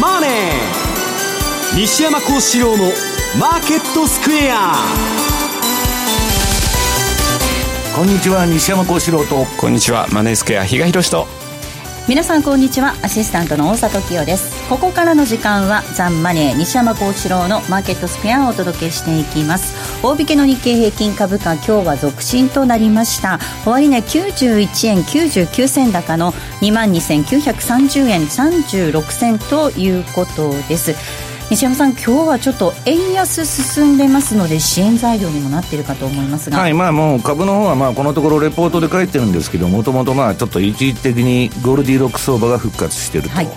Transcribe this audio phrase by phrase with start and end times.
[0.00, 0.30] マネー」
[1.76, 2.92] 西山幸四郎の
[3.38, 4.74] 「マーケットスクエア」
[7.94, 9.46] こんにちは西山幸四郎と。
[9.58, 11.26] こんにちはマネースクエア比嘉宏と
[12.08, 12.94] 皆さんこんにちは。
[13.02, 14.68] アシスタントの大里清です。
[14.68, 20.02] ここからの時間はザンマネー西山幸四郎のマーケットスペアをお届けしていきます。
[20.02, 23.38] 大引けの日経平均株価今日は続伸となりました。
[23.64, 26.32] 終値91円99銭高の
[26.62, 31.29] 22,930円36銭ということです。
[31.50, 43.34] 西山さん、今日はちょっと円安進んでますので、支援材料にもなっているかと思いますが、はいまあ、もう株の方はまはこのところ、レポートで書いてるんですけど、もともとちょっと一時的にゴールディロック相場が復活していると。
[43.34, 43.48] はい。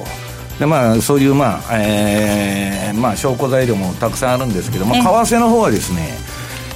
[0.58, 6.18] でまあ、そういう、まあえーまあ、証拠材料もたくさんあるんですけども、為替の方はですね、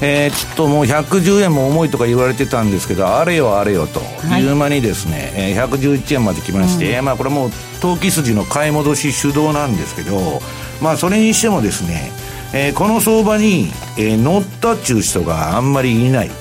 [0.01, 3.99] えー、ちょっともう110円も重いとか言われてたんですけど、あれよあれよと。
[4.37, 4.45] い。
[4.45, 7.49] う間にですね、はい、えー、111円まで来まして、うん、まあ、これも
[7.81, 10.41] 投機筋の買い戻し主導なんですけど、
[10.81, 12.11] まあ、それにしてもですね、
[12.53, 16.31] えー、この相場に、えー、乗ったっちゅう人があんまりいない。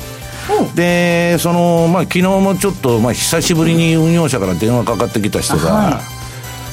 [0.74, 6.00] で、その、まあ、昨日もちょっと、まあ、久しぶりに運用者から電話かかってきた人が、は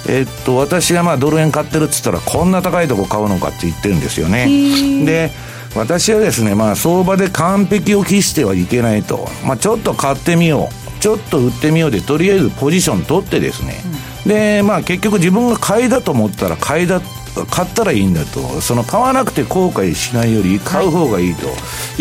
[0.08, 5.06] い、えっと、私がまあ、ドル円買ってるっつったら、こんな高いとこ買うのかって言ってるんですよね。
[5.06, 5.32] で、
[5.76, 9.28] 私はですね、まあ、相場で完璧を期してはいけないと。
[9.46, 11.00] まあ、ちょっと買ってみよう。
[11.02, 13.82] ちょっと売ってみようで、とりあえずポジション取ってですね。
[14.26, 17.02] うん、で、まあ、結局自分が買いだと思ったら買いだ
[17.50, 21.48] 買ったらいいんだとその買わなくて後悔しないより買う方がいいと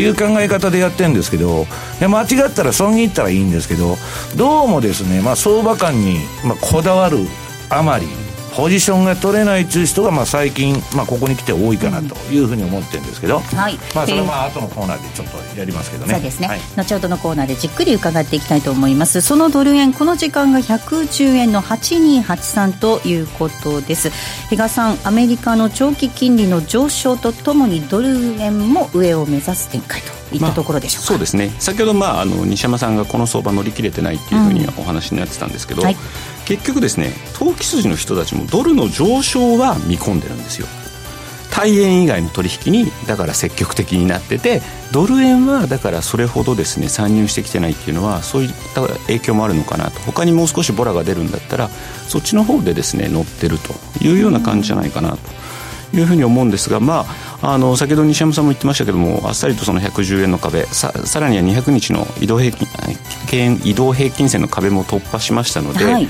[0.01, 1.65] いう考え方でやってるんですけど
[2.01, 3.97] 間違ったら損切ったらいいんですけど
[4.37, 7.19] どうもですね、まあ、相場感に、まあ、こだわる
[7.71, 8.07] あまり
[8.57, 19.21] ポジションが取れないという人がまあ最近、まあ、ここに来て多いかなというふうに思ってるんですけど、はい、まあ、それは後のコーナーでちょっとやりますけどね、そうですね、はい、後ほどのコーナーでじっくり伺っていきたいと思います。
[19.21, 24.11] そのドル円この時間が110円の8283ということです。
[24.51, 28.09] 比嘉さんアメリカの長期金利の上昇とともにドル
[28.41, 31.51] 円も上を目指す展開といったところでしょうか、まあ、そうですね。
[31.59, 35.97] 先ほど、まあ、あの西山さんがこの相場乗り切れてないっていうふうにお話になってたんですけど、うんはい
[36.45, 40.67] 結局ですね投機筋の人たちもドルの上昇は見込んでるんですよ。
[41.51, 50.01] 対円以外の取引にだから積極的になっててドル円はだからそれほどですね参入してきてないっていうのはそういった影響もあるのかなと。
[50.01, 51.69] 他にもう少しボラが出るんだったら
[52.09, 55.42] そっちの方でですね乗ってるというような感じじゃないかなと。
[55.95, 57.05] いうふうに思うんですがま
[57.43, 62.57] ああの先ほど西山さんも言ってましたけどもあっさりとその110円の壁ささらには200日の移動平
[63.29, 66.09] 均移動平均線の壁も突破しましたので、はい、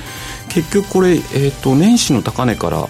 [0.49, 2.89] 結局これ、えーと、年始の高値から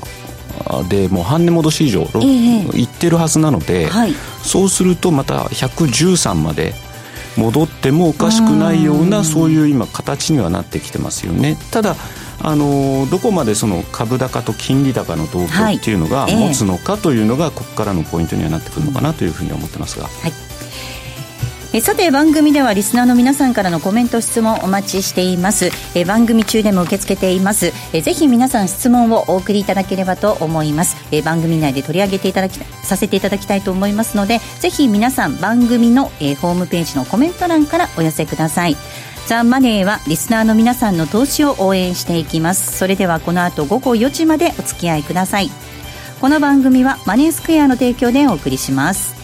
[0.88, 6.74] でもう半値戻し以上、えー、いってるはずなので、はい、そうするとまた113まで
[7.36, 11.56] 戻ってもおかしくないようなそういう今形にはなってきてますよね。
[11.70, 11.96] ただ
[12.40, 20.06] あのどこまでその株高と金利高の動向っていうのが持つのかというのが、ここからのポイントにはなってくるのかなというふうに思ってますが。
[20.06, 20.32] はい。
[21.74, 25.70] えさて番組ではリスナーの皆さんからのコメント質問お待ちしています。
[25.94, 27.72] え番組中でも受け付けています。
[27.94, 30.96] えぜひ皆さん質問をお送りいただければと思います。
[31.10, 38.76] え番組内で取り上げていただきさせていただきたいと思いますのでぜひ皆さん番組のえホームページのコメント欄からお寄せください
[39.26, 42.76] ザ・マネーはリスナーの皆さんの投資を応援していきます。
[42.76, 45.48] それではこの後午後4時までお付き合いください。
[46.20, 49.14] この番組はマネースクエアの提供でお送りします。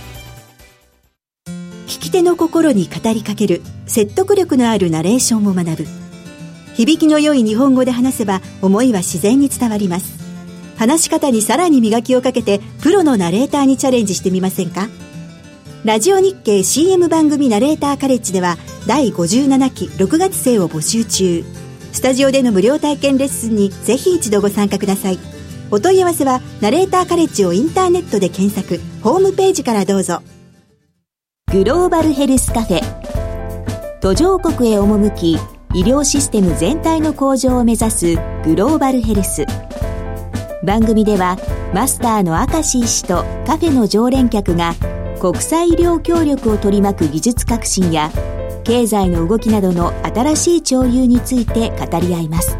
[1.86, 5.86] 聞き手の心に語りかける説得力のあるナレーションを学ぶ。
[6.74, 10.18] 響きの良い日本語で話せば思いは自然に伝わります。
[10.76, 14.88] 話し方にさらに磨きをかけてプロのナレーターにチャレンジしてみませんか？
[15.88, 21.42] ラジオ日経 CM 番組ナレーターカレッジでは第57期6月生を募集中。
[21.92, 25.18] スタジオでの無料体験レッスンにぜひ一度ご参加ください。
[25.70, 28.82] お問い合わせはナレーターカレッジをインターネットで検索。
[29.02, 30.20] ホームページからどうぞ。
[31.50, 34.00] グローバルヘルスカフェ。
[34.00, 35.38] 途上国へ赴き
[35.72, 39.46] 医療システム全体の向上を目指すグローバルヘルス。
[40.62, 41.38] 番組では
[41.72, 44.74] マスターの明石医師とカフェの常連客が
[45.20, 48.10] 国際医療協力を取り巻く技術革新や
[48.62, 52.56] 経済の動きなどの新しい潮流について語り合います。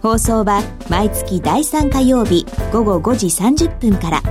[0.00, 4.22] 放送は毎月第3火曜日午後5時30分から。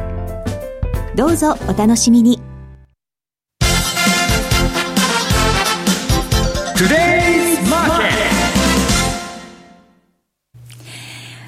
[1.15, 2.46] どうぞお楽しみに。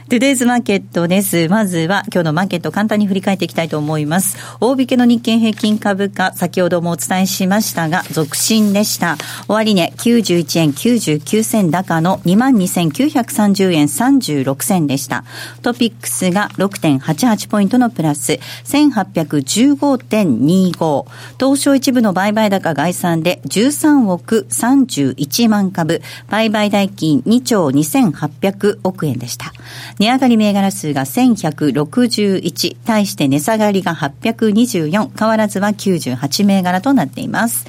[0.10, 1.48] トゥデイズマーケットです。
[1.50, 4.40] まずは今日のマーケット簡単に振り返っていきたいと思います。
[4.60, 9.18] 大引けの日経平均株価、先ほどもお伝えしましたが、続伸でした。
[9.48, 15.26] 終値、ね、91円99銭高の22,930円36銭でした。
[15.62, 21.06] トピックスが6.88ポイントのプラス、1815.25。
[21.40, 29.54] 東証一部の売買高概算で13億31万株、売買代金2兆2800億円でした。
[30.00, 37.68] 値上がり銘柄数が1161、対して値下がりが824、変わらずは98銘柄となっています。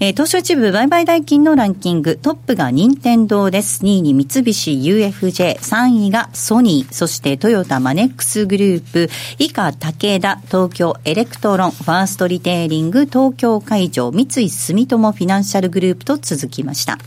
[0.00, 3.84] 東証一部売買代金のランキング、トップが任天堂です。
[3.84, 16.98] 2位に三菱 UFJ、3位がソニー、そしてトヨタマネックスグループ、以下武田、東京エレクトロン、ファーストリテイリング、東京海上、三井住友フィナンシャルグループと続きました。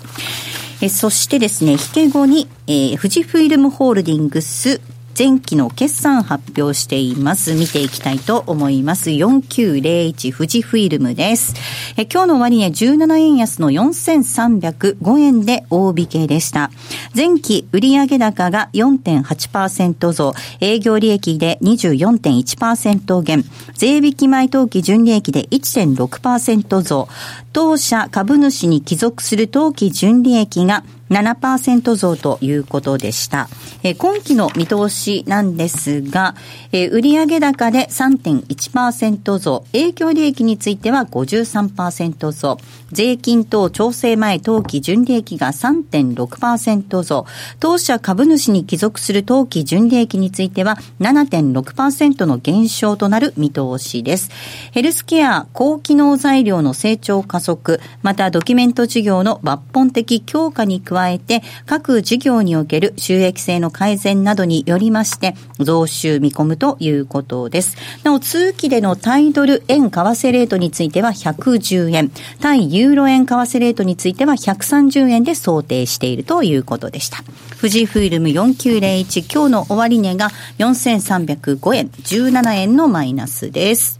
[0.81, 4.81] えそしてですね、引け後に、えー、富士フイルムホールディングス、
[5.17, 7.53] 前期の決算発表しています。
[7.53, 9.11] 見ていきたいと思います。
[9.11, 11.53] 4901富士フイルムです。
[11.95, 16.69] え今日の終値17円安の4305円で大引けでした。
[17.15, 27.07] 前期売上高が4.8%増、営業利益で24.1%減、税引き前当期純利益で1.6%増、
[27.53, 33.47] 当社株主に帰属する当期純利益が7%増ということでした。
[33.83, 36.35] えー、今期の見通しなんですが、
[36.75, 42.57] えー、売上高で3.1%増、営業利益については53%増、
[42.91, 47.25] 税金等調整前当期純利益が3.6%増、
[47.59, 54.31] 当社株主に帰属する当期純利益については7.6%の減少となる見通しです。
[54.71, 67.77] ヘルスケア、高機能材料の成長加速、またドキュメント事業の抜本的強化に加加えて、各事業における収益性の改善などによりまして、増収見込むとということです。
[68.03, 77.23] なお、通期でのタイドル円為替レートについては110円、対ユーロ円為替レートについては130円で想定しているということでした。
[77.61, 83.99] 富士フイルム4901、今日の終値が4305円、17円のマイナスです。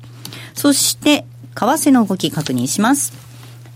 [0.55, 3.24] そして、為替の動き確認します。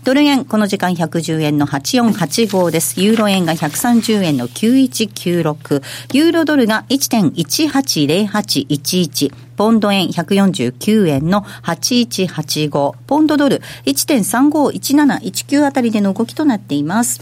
[0.02, 3.02] ドル円、この時間110円の8485です。
[3.02, 5.82] ユーロ円が130円の9196。
[6.14, 9.30] ユーロドルが1.180811。
[9.56, 12.94] ポンド円149円の8185。
[13.06, 17.20] ポンドドル1.351719あたりでの動きとなっています。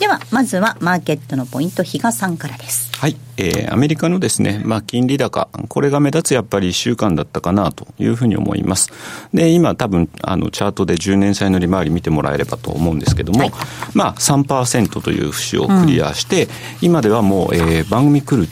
[0.00, 2.90] では、まずはマーケットのポイント、比嘉さんからです。
[2.96, 3.18] はい。
[3.36, 8.90] えー、アメリカのですね、まあ、金利高、これが目立つやっぱり1週間だったかなというふうに思います。
[9.34, 13.52] で、今多分、あの、チャートで10年債の利回り見てもらえればと思うんですけども、はい、
[13.92, 16.50] まあ、3%という節をクリアして、うん、
[16.80, 18.48] 今ではもう、えー、番組来る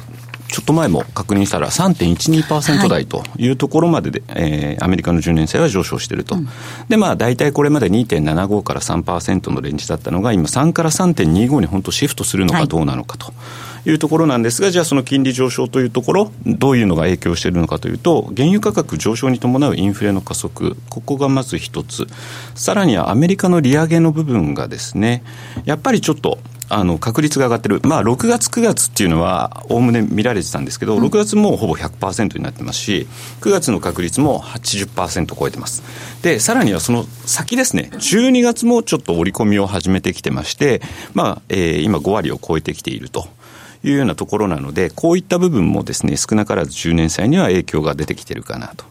[0.49, 6.37] ちょっと前も確認したら3.12%台というところまでで、はい、えー、アメリカの10年債は上昇していると。
[6.37, 6.49] うん、
[6.89, 13.33] で、まあ大体これまで2.75から3%のレンジだったのが今3から3.25に本当シフトするのかどうなのかと。
[13.87, 22.06] いうところなんですが、じゃあその金利上昇というところ、どういうのが影響しているのかというと、原油価格上昇に伴うインフレの加速、ここがまず一つ、
[22.55, 25.23] さらにはアメリカの利上げの部分がですね、
[25.65, 26.39] やっぱりちょっと
[26.70, 33.06] あの確率が上がってる、まあ、6月、9月っていうのは、おおむね見られてたんですけど、6月もほぼ100%になってますし、
[33.41, 35.82] 9月の確率も80%超えてます。
[36.23, 40.83] で、さらにはその先ですね、12月もちょっと織り込みを始めてきてまして、
[41.14, 43.28] まあえー、今5割を超えてきていると。
[43.85, 48.85] いうようなところなので、こういった部分もですね、少なからず10年債には影響が出てきてるかなと。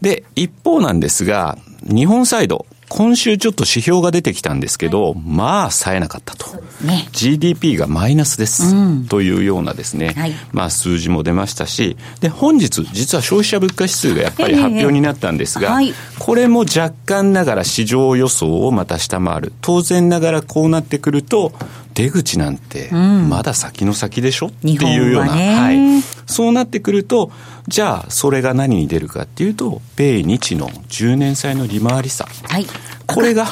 [0.00, 6.46] で、一方なんですが、日本サイド、今週ちょっと指標が出てきたんですけど、はい、まあ、冴えなかったと。
[6.84, 19.52] ね、GDP がマイナスです、うん、というようなですね、はい、まあ、数字も出ましたし、で、本日、実は消費者物価指数がやっぱり発表になったんですが、はい、これも若干ながら市場予想をまた下回る。
[19.60, 21.52] 当然ながらこうなってくると、
[21.98, 26.00] 出口なんて、まだ先の先でしょ、うん、っていうような、はい。
[26.26, 27.32] そうなってくると、
[27.66, 32.24] じゃあ、それが何に出るかっていうと、米日の10年債の利回り差。
[32.44, 32.66] はい。
[33.08, 33.46] これが、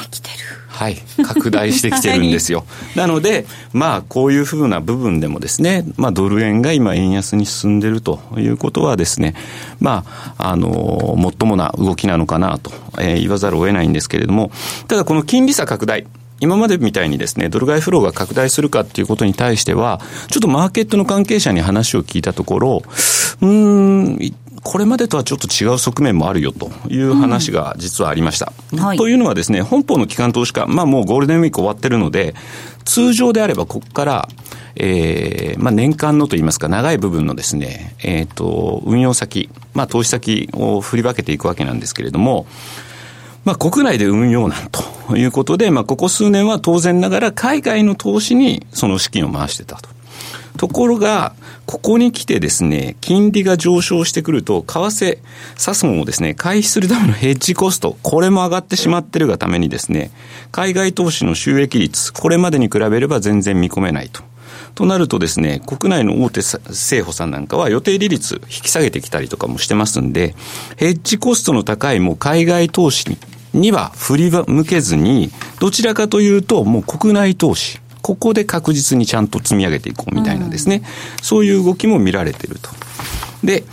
[0.69, 2.59] はい、拡大してきてるんですよ。
[2.95, 9.33] はい、なので、まあ、こういうふうな部分でもですね、まあ、ドル円が今円安に進んでるということはですね、
[9.81, 10.05] ま
[10.37, 10.69] あ、あの、
[11.17, 14.51] もっともな動きなのかなと、えー、言わざるを得ないんですけれども、
[14.87, 16.05] ただこの金利差拡大、
[16.39, 22.83] 今までみたいにですね、ドル買いフローが拡大するかっていうことに対しては、ちょっとマーケットの関係者に話を聞いたところ、
[23.41, 24.19] うん、
[24.63, 28.51] これまでとはちょっと違う側面もあるよという話が実はありました。
[28.73, 32.35] うんはい、というのはですね、本邦の機関投資家、まあもうゴールデンウィーク終わってるので、
[32.83, 34.29] 通常であればここから、
[34.75, 42.45] えー、まあ、年間のといいますか、長い部分のですね、えっ、ー、と、運用先、まあ、投資先を振り分けていくわけなんですけれども、
[43.47, 49.89] まあ、国内で運用なんということで、まあ、ここ数年は当然ながら海外の投資にその資金を回してたと。
[50.57, 51.33] ところが、
[51.65, 55.19] ここに来てですね、金利が上昇してくると、為替、
[55.55, 60.11] サスモンをですね、回避するためのヘッジコスト、これも上がってしまってるがためにですね、
[60.51, 64.23] 海外投資の収益率、これまでに比べれば全然見込めないと。
[64.75, 70.35] となるとですね、国内の大手政府さんなんかは予定利率引き下げてきたりとかもしてますんで、
[70.75, 73.17] ヘッジコストの高いもう海外投資に
[73.53, 80.83] には振り向けずに、どちらかというともう国内投資、ここで確実にちゃんと積み上げていこうみたいなですね、うん、
[81.23, 82.69] そういう動きも見られていると。
[83.43, 83.63] で、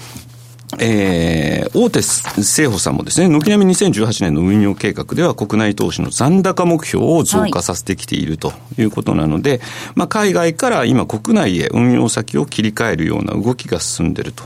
[0.81, 9.61] えー、大手政府さんもですね、軒並み2018年の運用計画では国内投資の残高目標を増加させてきているということなので、はい、
[9.95, 14.45] まあ、海外から今国内へ運用先を切り替えるような動きが進んでいると。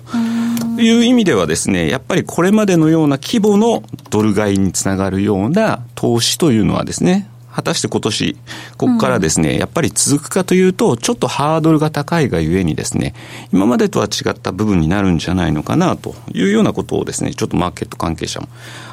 [0.80, 8.36] いう意味ではですね、やっぱりこれまでのような規模のドル買いにつながるような投資というのはですね、果たして今年、
[8.76, 13.14] ここからですね、うん、やっぱり続くかというと、ちょっとハードルが高いがゆえにですね、
[13.52, 18.48] 今までとは違った部分になるんじゃないのかなというようなことをですね、ちょっとマーケット関係者も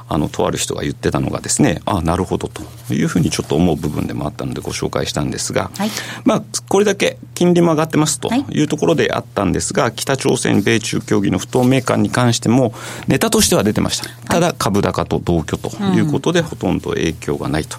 [0.07, 2.61] あの、とある人が言ってたのがですね、ああ、なるほどと
[2.93, 5.91] いうふうにちょっと思う部分でもあったのでご紹介したんですが、はい、
[6.23, 12.73] まあ、これだけ金利も上がってますというところであったんですが、はい、北朝鮮、米中協議の不透明感に関しても、
[13.07, 14.09] ネタとしては出てました。
[14.27, 17.77] ただ、株高と同居ということで、ほとんど影響がないと。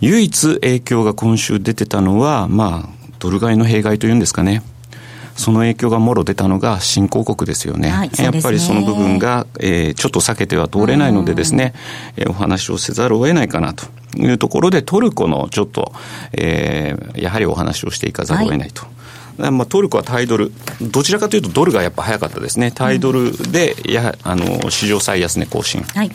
[0.00, 4.62] 唯一影響が今週出てたのは、まあ、ドル買いの弊害というんですかね。
[5.36, 7.88] その影響がもろ出たのが新興国ですよね。
[7.88, 11.74] はい、やっぱりその部分が、えー、ちょっと避けては通れないのでですね、
[12.16, 13.86] えー、お話をせざるを得ないかなと。
[14.16, 15.92] いうところで、トルコのちょっと、
[16.32, 18.82] えー、やはりお話をしていかざるを得ないと。
[18.82, 18.88] は
[19.48, 19.50] い。
[19.50, 26.10] まあ、トルコはタイドル、どちらかというとドルがやっぱ早かったですね、タイドルでやあの史上最安値更新、はい、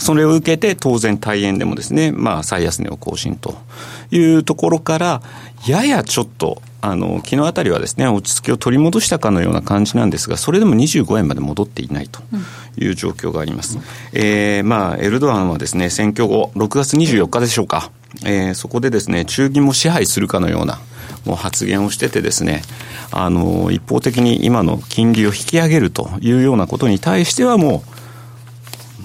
[0.00, 3.56] それを受けて当然、大円でもですね、まあ、最安値を更新と
[4.10, 5.22] いうところから、
[5.66, 12.20] ややちょっとあの、昨日あたりはですね、落ち着きを取り戻したかのような感じなんですが、それでも25円まで戻っていないと
[12.76, 13.78] いう状況があります。
[13.78, 17.92] うん、えー、まあ、エルドアンはですね、選挙後、6月24日でしょうか、
[18.24, 20.80] えー、そこでですね、中銀も支配するかのような、
[21.24, 22.62] もう発言をしててですね、
[23.12, 27.84] あの、一方的に今の金利を引き上げるというようなことに対してはも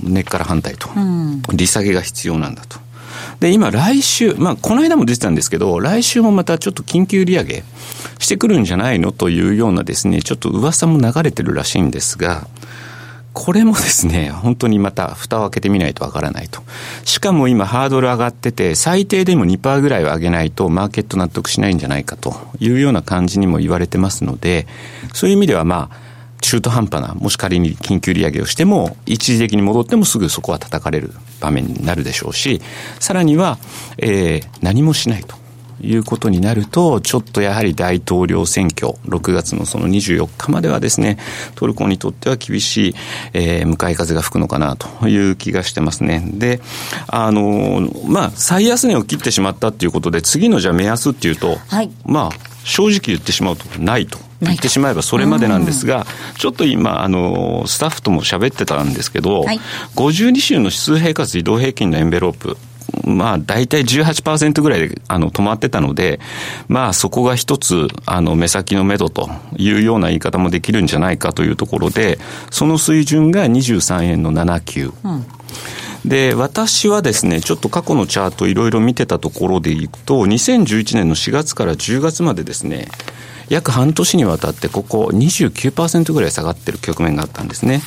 [0.04, 2.80] う、根っから反対と、うん、利下げが必要なんだと。
[3.40, 7.64] で、今来週、まあ、この間も出てたんですけど、来週もまたちょっと緊急利上げ
[8.20, 12.48] してくるんじゃないのというようなですね、ちょっと噂も流れてるらしいんですが、
[13.34, 16.64] これもですね、本当にまた蓋を開けてみないとわからないと。
[17.04, 24.66] しかも今ハードル上がってて、最低でも2%ぐらいは上げないとマーケット納得しないんじゃないかというような感じにも言われてますので、
[25.14, 26.07] そういう意味ではまあ、
[26.42, 32.62] 中途半端な、もし仮に緊急利上げをしても、一時的に戻ってもすぐそこは叩かれる場面になるでしょうし、
[33.00, 33.58] さらには、
[33.98, 35.36] えー、何もしないと。
[35.82, 41.18] いうことになると、ちょっとやはり大統領選挙、6月のその24日まではですね、
[41.56, 42.96] トルコにとっては厳しい、
[43.34, 46.24] えー、向かい風が吹くのかなという気がしてますね。
[46.34, 46.62] で、
[47.08, 56.06] あの、まあ、最安値を切ってしまったっていうことで、次のじゃあ目安っていうと、はい、まあ、正直言ってしまうとないと言ってしまえばそれまでなんですが、
[56.38, 59.60] ちょっと今、あの、スタッフとも喋ってたんですけど、はい、
[59.96, 62.58] 52週の指数平滑移動平均のエンベロープ、
[63.04, 66.20] まあ、大体18%ぐらいで、あの、止まってたので、
[66.68, 72.20] まあ、そこが一つ、あの、目先の目処というような言い方もできるんじゃないかというところで、
[72.52, 74.94] その水準が23円の79。
[75.04, 75.26] うん
[76.08, 82.88] で、私はですね、ちょっと過去のチャートいろいろ見てたところでいくと、2011年の4月から10月までですね、
[83.50, 87.82] 約半年にわたってここ29%ぐらい下がってる局面があったんですね。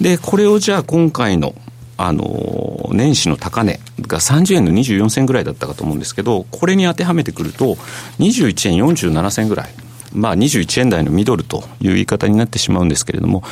[0.00, 1.54] で、これをじゃあ今回の
[1.96, 7.76] あの、年始の高値が30円の24銭ぐらいだったかと思うんですけど、これに当てはめてくると、
[8.18, 9.68] 21円47銭ぐらい。
[10.12, 13.42] まあ21円台のミドルという言い方になってしまうんですけれども、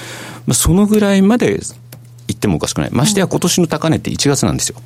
[0.53, 1.61] そのぐらいまで
[2.33, 2.91] 行ってもおかしくない。
[2.93, 4.81] ましてや今年の高値って1月なんですよ。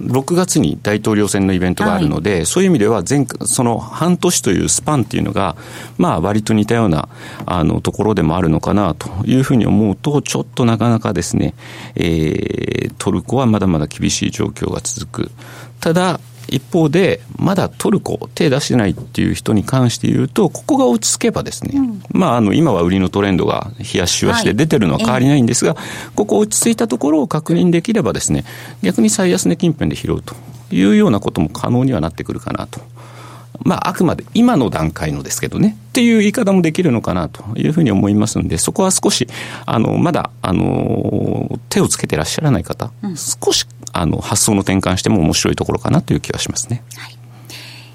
[0.00, 5.56] 6月に大統領選のイベントがあるので、はい、そういう意味では前、その半年というスパンっていうのが、
[5.96, 7.08] まあ割と似たような
[7.46, 11.54] あのところでもあるのかなというふうに思うと、ちょっとなかなかですね、
[11.96, 15.30] えー、トルコはまだまだ厳しい状況が続く。
[15.80, 28.44] ただ、一方で、まだトルコ、手出してないっていう人に関して言うと、ここが落ち着けばですね、うん、まあ、あの、今は売りのトレンドが冷やしはして出てるのは変わりないんですが、はい、ここ落ち着いたところを確認できればですね、
[28.82, 30.34] 逆に最安値近辺で拾うと
[30.70, 32.80] いうようなことも可能にはなってくるかなと。
[33.64, 39.26] まあ、あくまで今の段階のですけどね、っていう言い方もできるのかなというふうに思いますので、そこは少し、
[39.66, 46.82] あの、まだ、あの、手をつけてらっしゃらない方、うん、少し、あの、発想の転換しても面白いところかなという気はしますね。
[46.96, 47.18] はい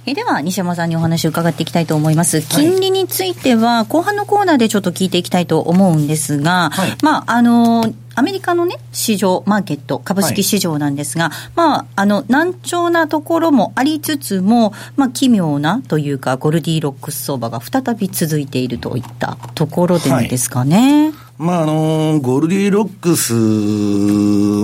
[0.05, 2.41] えでは西山さんにお話を伺っていきたいと思います。
[2.41, 21.05] 金利については、後半のコーナーでちょっと聞いていきたいと思うんですが、はい、まあ、あの、アメリカのね、市場、マーケット、株式市場なんですが、はい、まあ、あの、難聴なところもありつつも、まあ、奇妙なというか、ゴルディロックス相場が再び続いているといったところでですかね。
[21.05, 21.13] はい。
[21.35, 23.33] まああのゴルディロックス、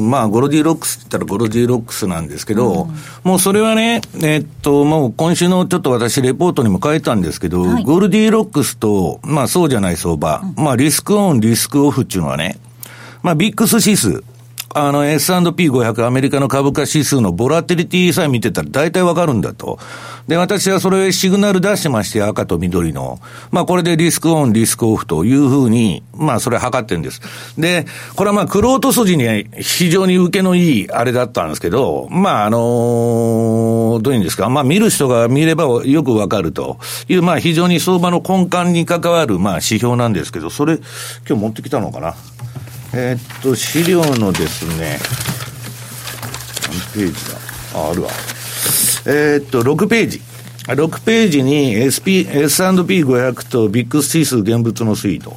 [0.01, 12.59] まあ、ゴルディロックスって言ったらゴルディロックスなんですけど、うん、もうそれはね、えっと、もう今週のちょっと私、レポートにも書いたんですけど、はい、ゴルディロックスと、まあそうじゃない相場、うん、まあリスクオン、リスクオフっていうのはね、
[13.21, 14.23] まあビックス指数、
[14.73, 19.79] あの S&P500 アメリカの株価指数のボラテリティさえ見てたら大体わかるんだと。
[20.27, 23.19] で、私はそれシグナル出してまして、赤と緑の。
[23.51, 27.19] まあこれでリスクオン、リスクオフというふうに、まあそれ測ってるんです。
[27.57, 40.77] で、これはまあクロート筋に非常に受けのいいあれだったんですけど、まああの、どういうんですか、まあ見る人が見ればよくわかるという、まあ非常に相場の根幹に関わるまあ指標なんですけど、それ
[41.27, 42.13] 今日持ってきたのかな。
[42.93, 44.99] えー、っと、資料のですね、
[46.67, 47.37] 何ページだ？
[47.75, 48.09] あ、あるわ。
[49.05, 50.21] えー、っと、6ページ。
[50.67, 55.35] 6ページに SP、S&P500 とビッグス指数現物の推移と。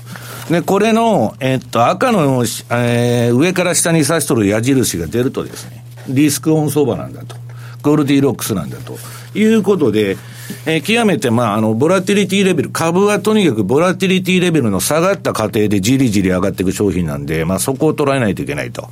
[0.50, 7.36] で、これの、えっと、赤の、えー、上から下に指しとる矢印が出るとですね、リスクオン相場なんだと。
[7.82, 8.98] ゴールディロックスなんだと。
[9.34, 10.16] いうことで、
[10.66, 18.88] えー、極めて、まあ、あの、ボラティリティレベル、株はとにかくボラティリティレベルの下がった過程でじりじり上がっていく商品なんで、まあ、そこを捉えないといけないと。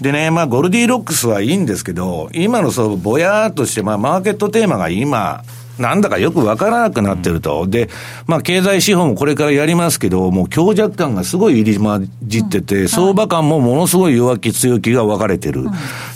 [0.00, 5.42] でね、まあ、ゴルディロックスはいいんですけど、今のそう、ぼやーっとして、まあ、マーケットテーマが今、
[5.80, 7.66] なんだかよくわからなくなってると。
[7.66, 7.88] で、
[8.26, 15.64] まあ、経済指標もこれからやりますけど、もう強弱感がすごい入り混じってて、相場感もものすごい弱気強気が分かれてる。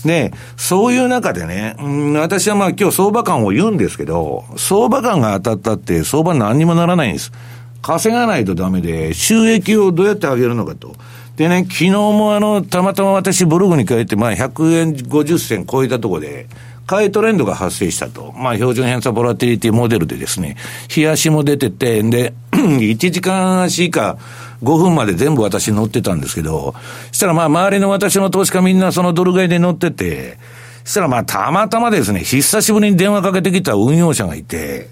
[0.05, 7.33] で、そういう中でね、うん、私はまあ今日相場感を言うんですけど、相場感が当たったって相場何にもならないんです。
[7.81, 10.95] 稼がないとダメで、収益をどうやって上げるのかと。
[11.37, 16.47] でね、昨日もあの、たまたま私ブログに書いて、まあ100円50銭超えたとこで、
[16.87, 18.33] 買いトレンドが発生したと。
[18.33, 20.57] まあ、標準偏差ボラティリティモデルでですね、
[20.95, 24.19] 冷やしも出てて、で、 1時間足以下、
[24.63, 26.75] 5分まで全部私乗ってたんですけど、
[27.13, 30.39] したらまあ、周りの私の投資家みんなそのドル買いで乗ってて、
[30.85, 34.89] したらまあ、たまたまですね、久しぶりに電話かけてきた運用者がいて、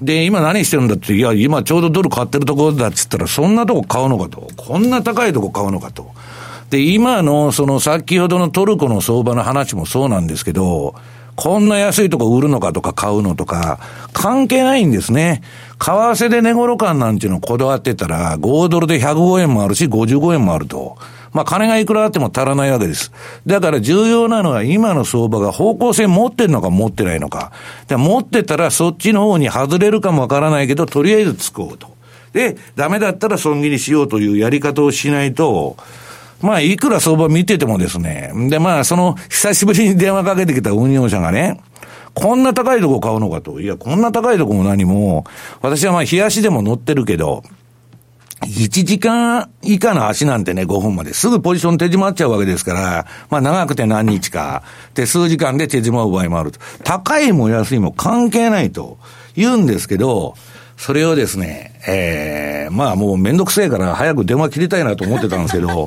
[0.00, 4.48] で、今何してるんだって、いや、今ちょうどドル買ってるところだって言ったら、そんなとこ買うのかと。
[4.56, 6.12] こんな高いとこ買うのかと。
[6.70, 10.94] で、今の、その先ほどのトルコの相場の話もそうなんですけど、
[11.34, 13.78] こんな安いとこ売るのかとか買うのとか、
[14.12, 15.42] 関係ないんですね。
[15.78, 20.98] 為替で値頃感なんていうのをこだわってたら、5ドルで105円もあるし、55円もあると。
[21.32, 23.12] まあ、金がいくらあっても足らないわけです。
[23.46, 27.52] だから重要なのは今の相場が方向性持ってるのか持ってないのか。
[27.86, 31.88] で持ってたらそっちの方に外れるかもわからないけど、とりあえず使おうと。
[32.32, 35.76] で、ダメだったら損切りしようというやり方をしないと、
[36.40, 41.60] まあ、いくら相場見ててもですね、で、まあ、その、久しぶりに電話かけてきた運用者がね、
[42.14, 43.60] こんな高いとこ買うのかと。
[43.60, 45.24] いや、こんな高いとこも何も、
[45.62, 47.42] 私はまあ、冷やしでも乗ってるけど、
[48.42, 51.12] 1時間以下の足なんてね、5分まで。
[51.12, 54.62] すぐポジション手締まっちゃうわけですから、まあ長くて何日か、
[54.94, 56.60] で、数時間で手締まう場合もあると。
[56.84, 58.98] 高いも安いも関係ないと。
[59.34, 60.34] 言うんですけど、
[60.76, 65.86] それをですね、ええー、まあもうめんどくせえから早く電話切りたいなと思ってたんですけど、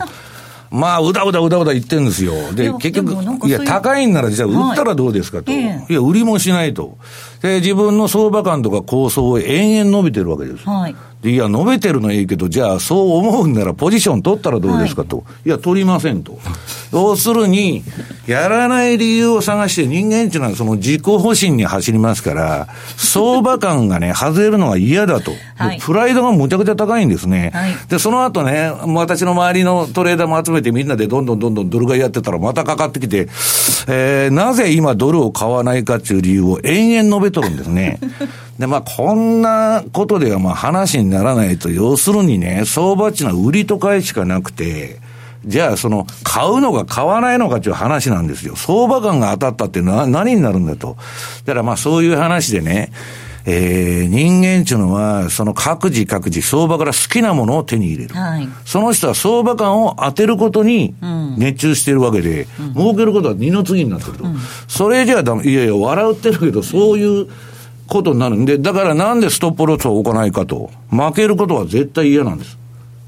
[0.71, 2.53] まあ、うだうだうだうだ言ってるんですよ。
[2.53, 3.13] で、結局、
[3.45, 5.51] いや、高いんならじゃあ売ったらどうですかと。
[5.51, 6.97] はい、いや、売りもしないと。
[7.41, 10.65] で、自分の相場感とか構想を延々伸びてるわけです。
[10.65, 10.95] はい。
[11.21, 15.17] で、いや、述べてるのはいいけど、じゃあ、そう思うんなら、ポジション取ったらどうですかと。
[15.17, 16.39] はい、いや、取りませんと。
[16.91, 17.83] 要するに、
[18.27, 25.31] やらない理由を探して、人間っていうのはその自己保身に走りますから、相場感がね、外れるのが嫌だと。
[25.55, 27.51] はい、プライドがむちゃくちゃ高いんですね。
[27.53, 33.27] はい、で、その後ね、私の周りのトレーダーも集めてみんなでどんどんどんどんドル買いやってたら、またかかってきて、
[33.87, 37.99] えー、なぜ今ドルを買わないかっていう理由を延々述べとるんですね。
[38.61, 44.99] で、まあ、こんなことではまあ話にならないと、要するにね、相場っていうのは売りと買いしかなくて、
[45.43, 48.55] じゃあ、その、買うのか買わないのかっていう話なんですよ。
[48.55, 50.95] 相場感が当たったっていうのは何になるんだと。
[51.45, 52.91] だからまあそういう話でね、
[53.47, 58.13] えー、人間っていうのは、その各自各自相場から好きなものを手に入れる。
[58.13, 60.93] はい、その人は相場感を当てることに
[61.39, 64.25] 熱中してるわけで、うん、儲けることは二の次になってると。
[64.25, 65.41] うん、それじゃあ。
[65.41, 67.27] いやいや、笑ってるけど、そういう、
[67.91, 68.37] ことになる。
[68.37, 70.69] んで、だからなんでストップロスを置かないかと。
[70.89, 72.57] 負けることは絶対嫌なんです。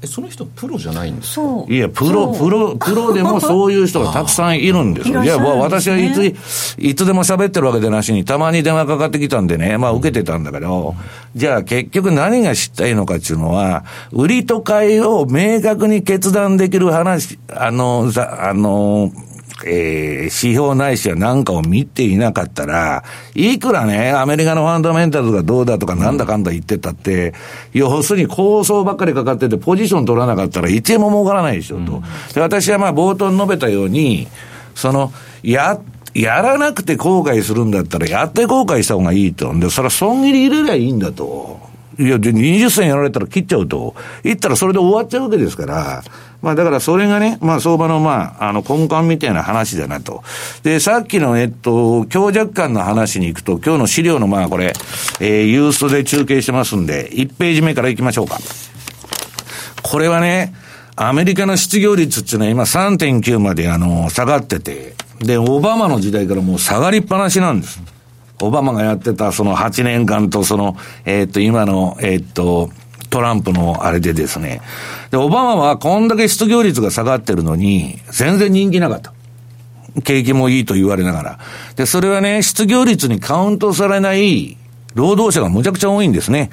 [0.02, 1.34] えその人プロじゃないんですか？
[1.36, 1.72] そう。
[1.72, 5.24] いや、プロ、プロ、プロでもそういう人がたくさんいるんですよ。
[5.24, 6.26] いや、私はいつ、
[6.78, 10.94] いつでも喋ってるわけでなしに、たまに電話かかってきたんでね、まあ受けてたんだけど、
[11.34, 19.10] じゃあ結局何が知ったいのかっていうのは、売りと買いを明確に決断できる話、あの、ざあの、
[19.64, 27.34] えー、指標ないしは何かを見ていなかったら、いくらね、アメリカのファンダメンタルズがどうだとかなんだかんだ言ってたって、
[27.72, 32.02] 要するに構想ばっかりかかってて、ポジション取らなかったら1円も儲からないでしょ、と。
[32.34, 34.26] で私はまあ冒頭に述べたように、
[34.74, 35.12] その、
[35.42, 35.78] や、
[36.14, 39.52] やらなくて後悔するんだったら、やって後悔した方がいいと。
[39.58, 41.63] で、それは損切り入れりゃいいんだと。
[41.98, 43.94] いや、20銭やられたら切っちゃうと。
[44.22, 46.02] 言ったらそれで終わっちゃうわけですから。
[46.42, 50.22] まあだからそれがね、まあ相場のまあ、あの根幹みたいな話だなと。
[50.62, 54.74] で、さっきのえっと、強弱感の話に行くと、今日の資料のまあこれ、
[55.20, 58.38] えー、ユーストで中継してますんで、1ページ目から行きましょうか。
[59.82, 60.54] これはね、
[60.96, 67.93] アメリカの失業率っていうのは今3.9まであの、下がってて、で、オバマの時代からもう下がりっぱなしなんです。
[68.40, 72.70] オバマがやってたその8年間とその、えー、っと、今の、えー、っと、
[73.10, 74.60] トランプのあれでですね。
[75.10, 79.12] で、オバマはこんだけ失業率が下がってるのに、全然人気なかった。
[80.02, 81.38] 景気もいいと言われながら。
[81.76, 84.56] で、それはね、失業率にカウントされない
[84.94, 86.50] 労働者がむちゃくちゃ多いんですね。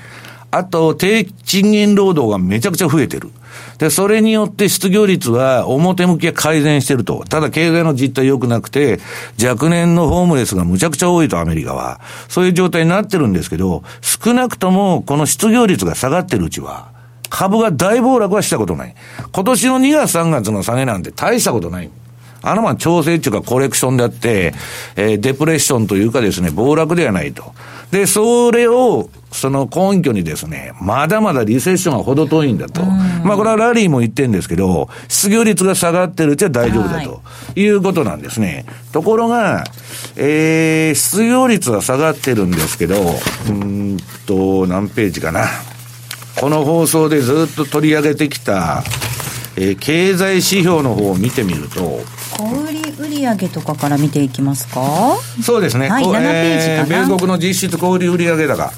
[0.51, 3.31] あと、低賃金労働がめちゃくちゃ増えてる。
[3.77, 7.23] で、それによって失業率は表向きは改善してると。
[7.27, 8.99] ただ経済の実態良くなくて、
[9.43, 11.99] 若年のホームレスがむちゃくちゃ多いと、アメリカは。
[12.29, 16.91] そういう状態になってるんですけど、少なくともこの失業率が下がってるうちは、
[17.29, 18.95] 株が大暴落はしたことない。
[19.31, 21.89] 今年の2月3月の下げなんて大したことない。
[22.41, 24.53] あのまあ調整っていうかコレクションであって、
[24.95, 27.53] えー、デプレッションというかですね、暴落ではないと。
[27.91, 32.83] で、それを、その根拠にですね、まだまだリセッションは程遠いんだと。
[32.83, 37.21] まあこれはラリーも言ってるんですけど、失業率が下がってるうちは大丈夫だと
[37.55, 38.65] いうことなんですね。
[38.91, 39.65] ところが、
[40.15, 42.95] えー、失業率は下がってるんですけど、
[43.49, 45.45] うんと、何ページかな。
[46.39, 48.83] この放送でずっと取り上げてきた、
[49.57, 51.99] えー、経済指標の方を見てみると、
[52.31, 55.17] 小売売上とかから見ていきますか？
[55.43, 55.89] そうですね。
[55.89, 58.71] はい、7ページかな、えー、米国の実質小売売上高。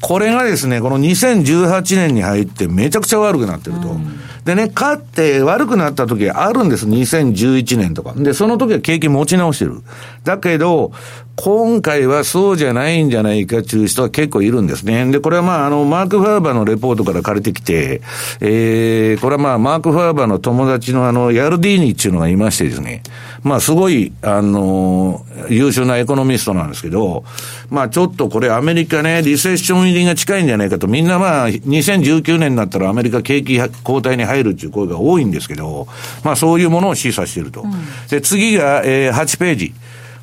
[0.00, 3.88] これがですね、この2018年に入ってめちゃくちゃ悪くなってると。
[3.88, 6.86] うん、でね、勝って悪くなった時あるんです。
[6.86, 8.12] 2011年とか。
[8.14, 9.82] で、その時は景気持ち直してる。
[10.24, 10.92] だけど、
[11.36, 15.10] 今回はそうじゃないんじゃないかっていう人は結構いるんですね。
[15.10, 18.02] で、これはまあ、あの、マーク・ファーバーのレポートから借りてきて、
[18.40, 23.02] えー、これはまあ、マーク・ファーバーの友達のあの、ヤルディーニっていうのがいましてですね、
[23.42, 27.24] まあ、すごい、あの、優秀なエコノミストなんですけど、
[27.68, 33.66] まあ、ちょっとこれアメリカね、リセッション入りが近いんじゃないかと、みんなまあ、2019年になったらアメリカ景気後
[33.98, 35.86] 退に入るっていう声が多いんですけど、
[36.22, 37.62] まあ、そういうものを示唆していると。
[37.62, 37.72] うん、
[38.08, 39.74] で、次が、えー、8ページ。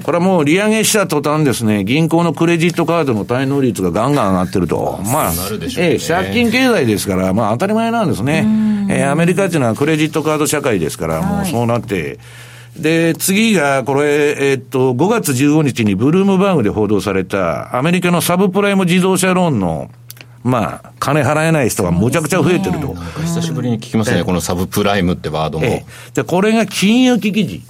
[0.04, 5.00] これはもう利上げした途端ですね、銀行のクレジットカードの滞納率がガンガン上がってると。
[5.04, 5.32] まあ、
[5.78, 8.45] ええ、借金経済ですから、まあ当たり前なんですね。
[8.89, 12.19] えー、アメリカっていうのはクレジットカード社会ですから、もうそうなって、
[12.78, 19.89] で、次が、これ、えー、っと、5月15日にブルームバーグで報道された、アメリカのサブプライム自動車ローンの、
[20.43, 22.88] まあ、金払えない人がむちゃくちゃ増えてると。
[22.88, 25.65] ね、久しぶりに聞きますね、このサブプライムってワードも。
[25.65, 27.63] えー、で、これが金融危機時。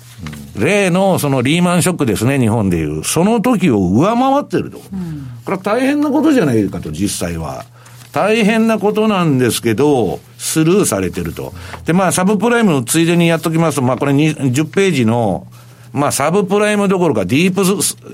[0.55, 3.03] 例のそのリーマンショックですね、日本でいう。
[3.03, 4.77] その時を上回ってると。
[4.77, 7.65] うん、これは大変なことじゃないかと、実際は。
[8.11, 11.53] 大変なことなんですけど、スルーされてると。
[11.85, 15.47] で、まあ、サブプライムのついでにやっときますと、まあ、これ10ページの、
[15.93, 17.63] まあ、サブプライムどころか、ディープ、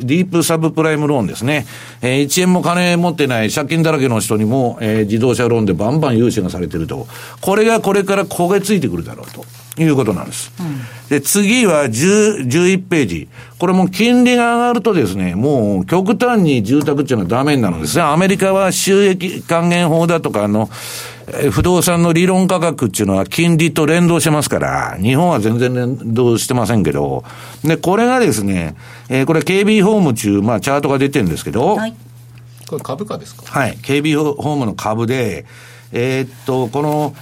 [0.05, 1.65] ディープサブプライムローンですね。
[2.01, 7.07] えー、1円も金持ってない借金だらけの人にも、えー、自動車ローンでバンバン融資がされてると。
[7.41, 9.45] これがこれから焦げついてくるだろうと。
[9.79, 10.51] いうことなんです。
[10.59, 13.27] うん、で、次は10、11ページ。
[13.59, 18.03] これも金利が上がるとですね、もう極端に住宅っていうのはダメになるんですね。
[18.03, 20.69] アメリカは収益還元法だとか、あの、
[21.51, 27.25] 不動産の理論価格っていうのは金利と連動してますから、日本は全然連動してませんけど、
[27.63, 28.75] で、これがですね、
[29.09, 31.95] えー、これ KB ホーム中、まあチャートが出てるんですけど、はい、
[32.69, 33.43] これ株価ですか？
[33.45, 33.73] はい。
[33.75, 35.45] KB ホームの株で、
[35.91, 37.13] えー、っと、この、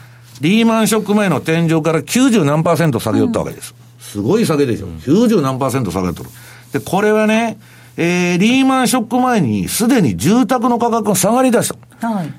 [0.42, 3.74] リーマンショック前の天井から90何パーセント下げよったわけです。
[3.98, 4.88] うん、すごい下げでしょ。
[4.88, 6.30] 90何パーセント下げとる。
[6.74, 7.58] で、これはね、
[7.98, 12.08] えー、リーマンショック前にすでに住宅の価格が下がり出した。
[12.08, 12.34] はい。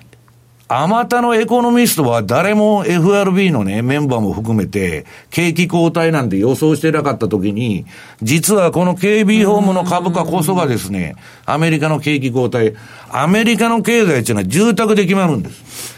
[0.68, 7.86] あまたのエコノミストは誰も FRB のね、メンバーも含めて、景気後退なんて予想してなかった時に、
[8.20, 12.74] 実はこの KB ホームの株価こそがですね、アメリカの景気後退、
[13.10, 15.94] アメリカの経済っていうのは住宅で決まるんです。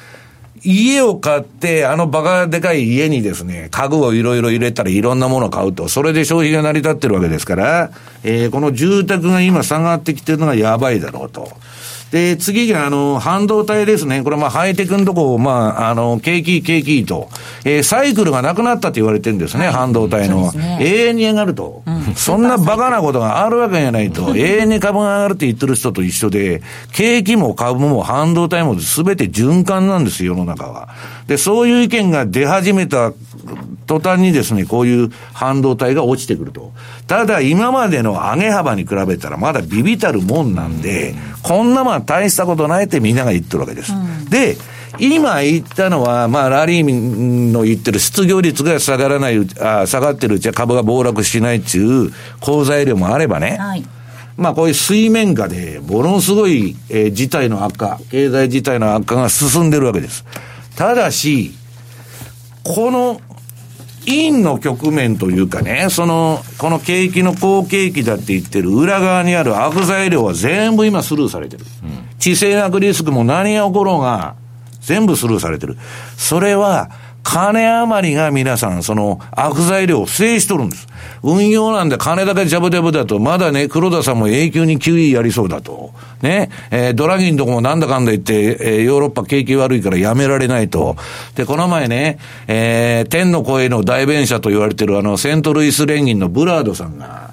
[0.62, 7.90] 家を買って、あのバカでかい家にですね、家具をいろいろ入れたらいろんなものを買うと、それで消費が成り立ってるわけですから、
[8.22, 11.48] えー、この住宅が今下がってきてるのがやばいだろうと。
[12.10, 14.22] で、次が、あの、半導体ですね。
[14.22, 17.28] これ、まあ、ハイテクのとこ、まあ、あの、景気、景気と、
[17.64, 20.50] えー、サイクルがなくなったと言われてるんですね、はい、半導体の。
[20.52, 22.14] ね、永遠に上がると、うん。
[22.14, 24.34] そんなバカなことがあるわけがないと。
[24.36, 30.88] 永遠に株が上がるって言ってる人と一緒で、景気も株も半導体も全て循環なんですよ、世の中は。
[31.26, 33.12] で、そういう意見が出始めた
[33.86, 36.72] 途端にですね、こういう半導体が落ちてくると。
[37.06, 43.92] ただ、今までの上げ幅に比べたらまだビビたるもんなんで、こんなまあ大したことないってみんなが言ってるわけです。
[43.92, 44.56] うん、で、
[44.98, 53.84] 今言ったのは、まあ、ラリーの言ってる失業率が下がらない、あ下がってるうちは株が暴落しないっていう好材料もあればね、はい、
[54.36, 60.24] まあ、こういう水面下で、ものすごい、えー、事態の悪化、経済事態の悪化が進んでるわけです。
[60.76, 61.52] ただし、
[62.64, 63.20] この
[64.08, 71.64] 陰の局面というかね、その、この景気の好景気だって言ってる裏側にある悪材料は全部今スルーされてる。
[72.18, 74.34] 地政学リスクも何が起ころうが、
[74.80, 75.76] 全部スルーされてる。
[76.16, 76.90] それは、
[77.28, 80.88] 金余りが皆さん、その悪材料を制しとるんです。
[81.22, 85.92] 運用なんで金だけジャブジャブだと、まだね、黒田さんも永久に QE やりそうだと。
[86.22, 90.96] ね、えー、ドラギンとこもなんだかんだ言って、えー、ヨーロッパ景気悪いからやめられないと。
[91.34, 97.27] で、この前ね、えー、天の声の代弁者と言われてるあの、セントルイス連銀のブラードさんが、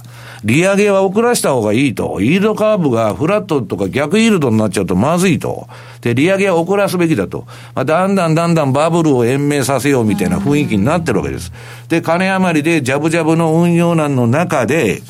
[0.45, 2.21] 利上げは遅らした方がいいと。
[2.21, 5.67] イールドカーブがフラットとか逆イールドになっちゃうとまずいと。
[6.01, 7.47] で、利上げは遅らすべきだと。
[7.73, 11.51] まあ、だんだんだんだんバブルを延命させようみたいな雰囲気になってるわけです。
[11.89, 15.01] で、金余りでジャブジャブの運用難の中で、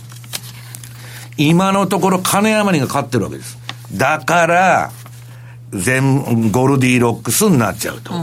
[1.37, 3.57] 今のところ金余りが勝ってるわけです。
[3.91, 4.91] だから、
[5.71, 8.13] 全、ゴルディロックスになっちゃうと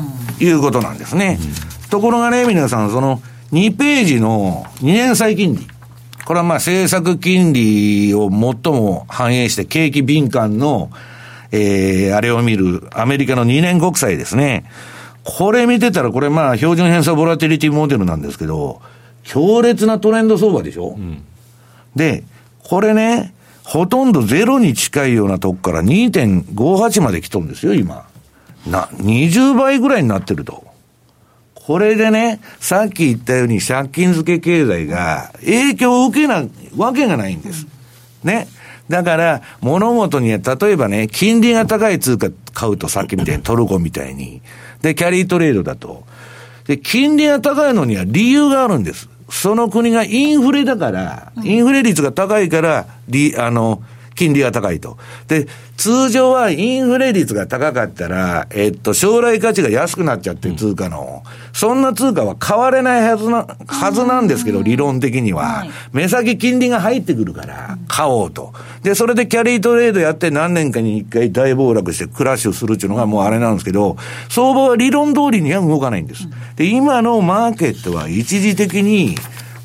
[0.40, 1.38] いうことなんですね。
[1.38, 3.20] うん、ところがね、皆さん、その
[3.53, 5.72] 2ページの2年債金利。
[6.25, 10.91] これはまあ政策金利を最も反映して景気敏感の、
[11.51, 14.65] えー、あれを見るアメリカの2年国債ですね。
[15.25, 18.81] これ見てたら、これまあ標準偏差ボラティリティモデルなんですけど、
[19.23, 21.23] 強烈なトレンド相場でしょ、うん、
[21.95, 22.25] で、
[22.65, 28.07] これね、ほとんどゼロに近いようなとこから2.58まで来とるんですよ、今。
[28.67, 30.72] な、20倍ぐらいになってると。
[31.66, 36.44] これでね、さっき言ったように借金付け経済が影響を受けな
[36.77, 37.66] わけがないんです。
[38.25, 38.48] ね。
[38.88, 44.42] だから、物事には、例えばね、金利が高い通貨買うと、さっきみたいに トルコみたいに。
[44.83, 46.05] で、キャリートレードだと。
[46.66, 49.09] で、金利が高いのには理由があるんです。
[49.31, 53.83] その国がインフレだから、インフレ率が高いから、り、あの、
[54.14, 54.98] 金利が高いと。
[55.29, 55.46] で、
[55.77, 61.22] 通常はインフレ率が高かったら、えっと、将来価値が安くなっちゃって通貨の、
[61.53, 65.64] そんな通貨は買われないはずな、はずなんですけど、理論的には。
[65.92, 68.53] 目先金利が入ってくるから、買おうと。
[68.83, 73.96] で、それでキャリートレードやって何年かに一回大暴落してクラッシュするっていうのがもうあれなんですけど、
[74.29, 76.29] 相場は理論通りには動かないんです。
[76.57, 79.16] で、今のマーケットは一時的に、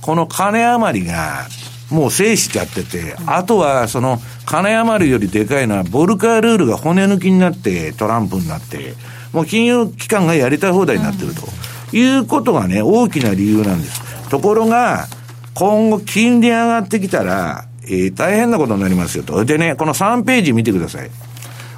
[0.01, 1.45] この金余りが、
[1.89, 8.93] もう制しちゃってて、あとはその金余るよりでかいのは、ボルカールールが骨抜きになって、トランプになって、
[9.33, 11.47] もう金融機関がやりたい放題になってると、
[11.95, 14.29] いうことがね、大きな理由なんです。
[14.29, 15.07] ところが、
[15.53, 19.43] 今後金利上がってきたら、えー、大変なことになりますよと。
[19.45, 21.09] でね、この3ページ見てください。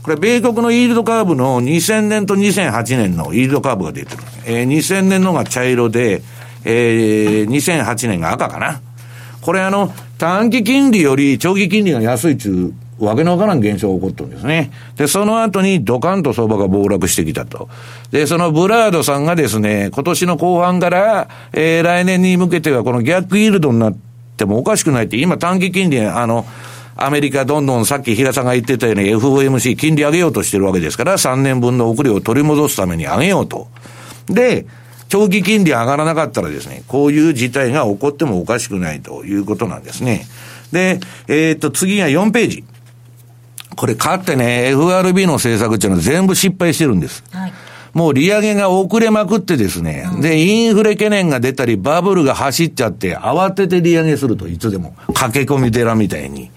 [0.01, 4.23] これ、米国のイールドカーブの2000年と2008年のイールドカーブが出てる。
[4.45, 6.23] えー、2000年のが茶色で、
[6.65, 8.81] えー、2008年が赤かな。
[9.41, 14.71] これあの、短期金利より長期金利が安いっていう、わけのわからん現象が起こったんですね。
[14.97, 17.69] で、その後にドカンと相場が暴落してきたと。
[18.11, 23.97] で、そのブラードさんがですね、今年の後半から、えー、来年に向けてはこの逆イールドになっ
[24.37, 26.45] てもおかしくないって、今短期金利、あの、
[26.97, 33.69] アメリカどんどんさっき平さんが言ってたように FOMC 金利上げようとしてるわけですから、3年分の遅れを取り戻すために上げようと。
[34.27, 34.65] で、
[35.09, 40.27] 長期金利上がらなかったらですね、こういう事態が起こってもおかしくないということなんですね。
[40.71, 42.63] で、えー、っと、次が4ページ。
[43.75, 47.23] これ、かってね、FRB の政策っていうのは全部失敗してるんです。
[47.31, 47.53] はい、
[47.93, 54.93] もう利上げが遅れまくってですね、うん、で、インフレ懸念が出たり、バブルが走っちゃって、慌てて利上げすると、いつでも。
[55.15, 56.51] 駆け込み寺みたいに。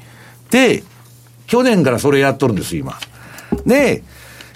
[0.51, 0.83] で、
[1.47, 2.99] 去年からそれやっとるんです、今。
[3.65, 4.03] で、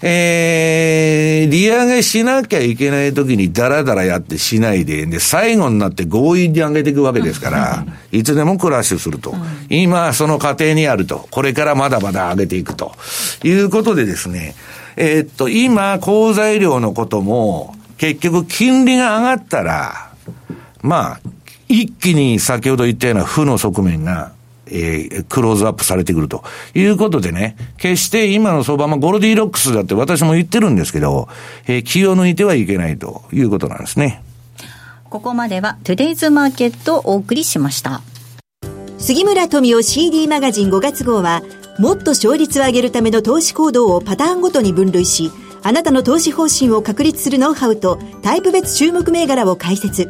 [0.03, 9.35] えー、利上げしなきゃいけない時にダラダラやってしないで、で、最後になって強引に上げていくわけですから、いつでもクラッシュすると。
[9.71, 11.27] 今、その過程にあると。
[11.31, 12.93] これからまだまだ上げていくと。
[13.43, 14.55] いうことでですね、
[14.97, 20.11] えー、っと、今、好材料のことも、結局金利が上がったら、
[20.83, 21.21] まあ、
[21.69, 24.33] 一気に先ほど言ったような負の側面が
[24.67, 31.29] えー、クローズアップされてくるということでね、決して今の相場もゴルディロックスだって私も言ってるんですけど、
[31.67, 34.23] えー、気を抜いてはいけないということなんですね。
[35.09, 38.03] ここまではトゥデイズマーケットをお送りしました。
[38.99, 41.43] 杉村富夫 CD マガジン5月号は、
[41.79, 45.31] もっと勝率を上げるための投資行動をパターンごとに分類し、
[45.63, 50.05] あなたの投資方針を確立するノウハウとタイプ別注目銘柄を解説。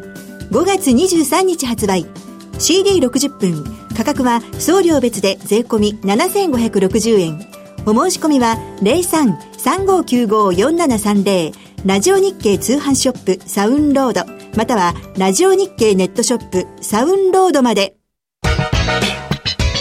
[0.51, 2.07] 5月23日発売。
[2.59, 7.40] CD60 分価格は送料別で税込7560円。
[7.87, 11.54] お申し込みは03-3595-4730
[11.87, 14.26] ラジオ日経通販ショップサウンロード。
[14.54, 17.96] またはラジオ日経ネットショップサウンロードまで。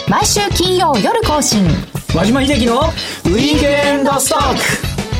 [0.07, 1.67] 毎週金曜夜更新。
[2.15, 4.61] 和島秀樹のウィークエンドストック。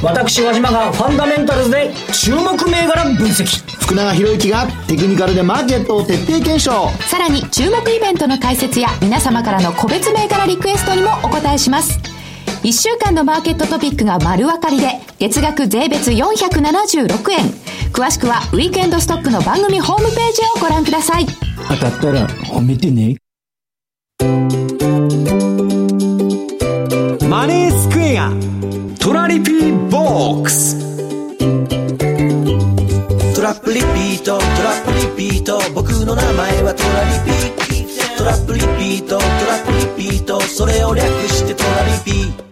[0.06, 6.90] 私和島がファンダメンタルズで注目銘柄分析福永博之がテクニカルでマーケットを徹底検証。
[7.08, 12.00] さらに注目イベントの解説や皆様からの個別銘柄リクエストにもお答えします。
[12.64, 17.46] 1週間のマーケットトピックが丸分かりで月額税別476円。
[17.94, 21.28] 詳しくはウィークエンドストックの番組ホームページをご覧ください。
[21.70, 23.18] 当たったら褒めてね。
[27.30, 28.32] マネースクエア
[29.00, 30.95] トラリピーボックス
[33.46, 39.30] ラップリピートトラップリピート僕の名前はトラリピトラップリピートトラ
[39.60, 42.46] ップリピートそれを略してトラリピ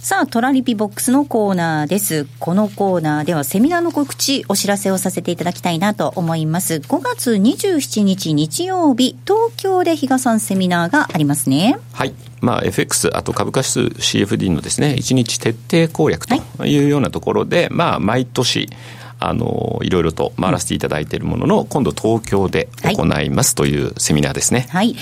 [0.00, 2.28] さあ、トラリピボックスのコーナーです。
[2.38, 6.74] このコーナーではセミナーの告知、お知らせをさせていただきたいなと思います。
[6.76, 11.78] 5月27日日曜日、東京で比嘉さんセミナーがありますね。
[11.92, 12.14] はい。
[12.40, 18.68] まあ、FX、あと株価指数 CFD のですね、1日徹底攻略というようなところで、はい、まあ、毎年、
[19.18, 24.66] あのいろいろと回らせていただいているものの、今度東京で行いますというセミナーですね。
[24.70, 24.94] はい、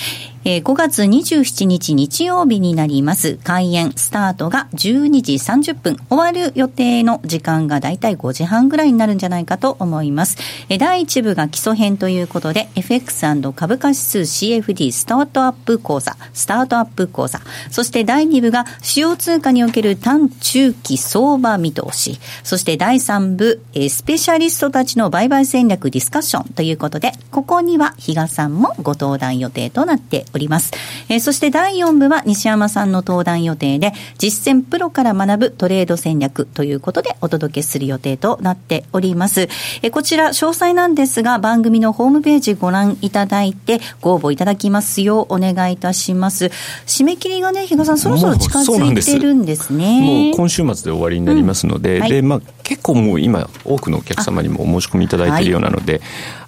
[0.47, 3.39] えー、5月27日日曜日になります。
[3.45, 5.97] 開演スタートが12時30分。
[6.11, 10.37] 終わる予定の時間がだいたい5時半ぐらいになるんじゃないかと思います。
[10.69, 13.25] えー、第1部が基礎編ということで、FX&
[13.57, 17.41] 株価指数 CFD スタートアップ講座、スタートアップ講座。
[17.71, 22.21] そして第2部が主要通貨における短中期相場見通し。
[22.43, 30.73] そして第3部、えー、スペシャリストたちの売買戦略ディスカッションということで、ここには比嘉さんもご登壇予定となっております。
[31.09, 39.49] えー、そして第4部は西山さんの登壇予定で、実践プロから学ぶトレード戦略ということでお届けする予定となっております。
[39.83, 46.47] えー、こちら詳細なんですが、番組のホームページご覧いただいて、ご応募いただきますようお願いいたします。
[46.87, 50.01] 締め切りがね、比嘉さん、そろそろ近づいてるんですね。
[50.01, 56.01] もう今週末で終わりになりますので、うんはい、で、まあ、結構もう今、多くのお客様にもお申し込みいただいているようなので、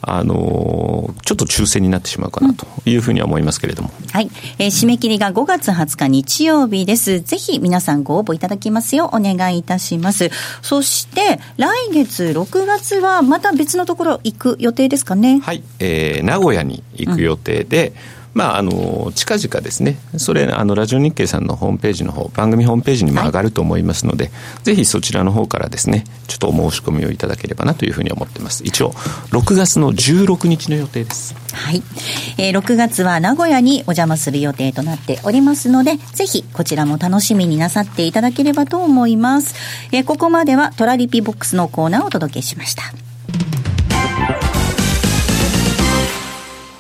[0.09, 3.91] あのちょっと抽選になってしまうかなというふうには思いますけれども。
[4.13, 4.31] はい。
[4.59, 7.21] えー、締め切りが5月20日日曜日です。
[7.21, 10.31] ぜひ皆さんご応募いただきますようお願いいたします。
[10.63, 15.41] そして、来月6月はまた別のところ行く予定ですかね？
[15.41, 15.65] はい。
[15.81, 28.63] えー、名古屋に行く予定で、うんまあ、あの近々ですね、それ、あのラジオ日経さんのホームページの方番組ホームページにも上がると思いますので、はい、ぜひそちらの方からですね、ちょっとお申し込みをいただければなというふうに思ってます。
[28.63, 31.35] 一応、6月の16日の予定です。
[31.55, 31.83] はい。
[32.37, 39.55] えー、6月は名古屋にお邪魔する予定となっておりますので、ぜひこちらも楽しみになさっていただければと思います。
[39.93, 43.06] えー、ここまではトラリピボックスのコーナーをお届けしました。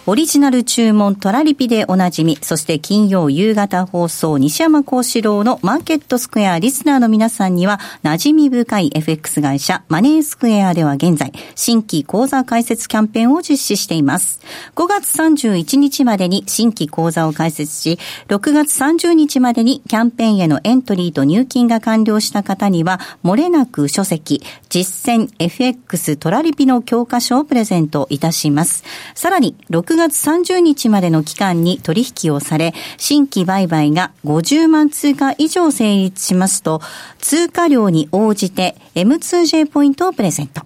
[0.09, 14.39] オリジナル注文トラリピでおなじみ、そして金曜夕方放送西山幸四郎のマーケットスクエアリスナーの皆さんには馴染み深い FX 会社マネースクエアでは現在新規講座開設キャンペーンを実施しています。
[14.77, 28.85] 5月31日までに新規講座を開設し、6月30日までにキャンペーンへのエントリーと入金が完了した方には漏れなく書籍実践 FX トラリピの教科書をプレゼントいたします。
[29.17, 36.83] さらに6 6月30日までの期間に取引をされ、新規売買が50万通貨以上成立しますと、
[37.19, 40.63] 通貨量に応じて M2J ポイントをプレゼント。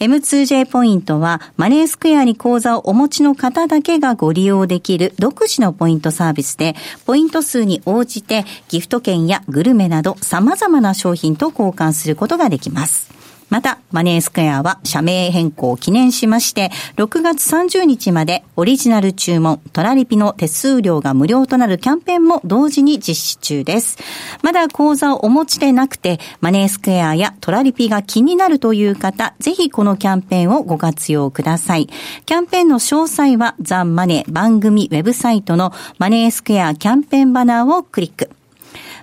[0.00, 6.74] M2J ポイントはマネースクエアに口座をお持ちの方だけがご利用できる独自のポイントサービスで、
[7.06, 13.15] ポイント数に応じてギフト券やグルメなど様々な商品と交換することができます。
[13.48, 23.98] また、マネースクエアは社名変更を記念しまして、6月30日までオリジナル注文、トラリピの手数料が無料となるキャンペーンも同時に実施中です。
[24.42, 31.88] まだ口座をお持ちでなくて、マネースクエアやトラリピが気になるという方、ぜひこのキャンペーンをご活用ください。
[32.26, 38.28] キャンペーンの詳細はザ・マネー番組ウェブサイトのマネースクエアキャンペーンバナーをクリック。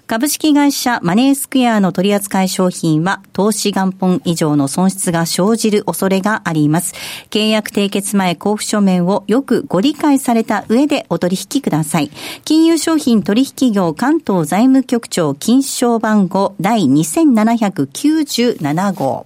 [0.05, 6.93] 株式会社マネースクエアの取扱い商品は投資元本以上の損失が生じる恐れがあります。
[7.29, 12.11] 契約締結前交付書面をよくご理解された上でお取引ください。
[12.43, 19.25] 金融商品取引業関東財務局長金賞番号第2797号。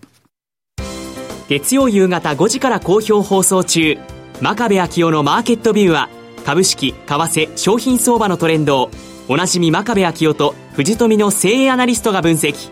[1.50, 3.98] 月曜夕方5時から好評放送中。
[4.42, 6.08] 真壁昭夫のマーケットビューは
[6.46, 8.92] 株式、為替、商品相場のトレンドを
[9.28, 12.70] おなじみ真壁昭夫と藤富の精鋭アナリストが分析。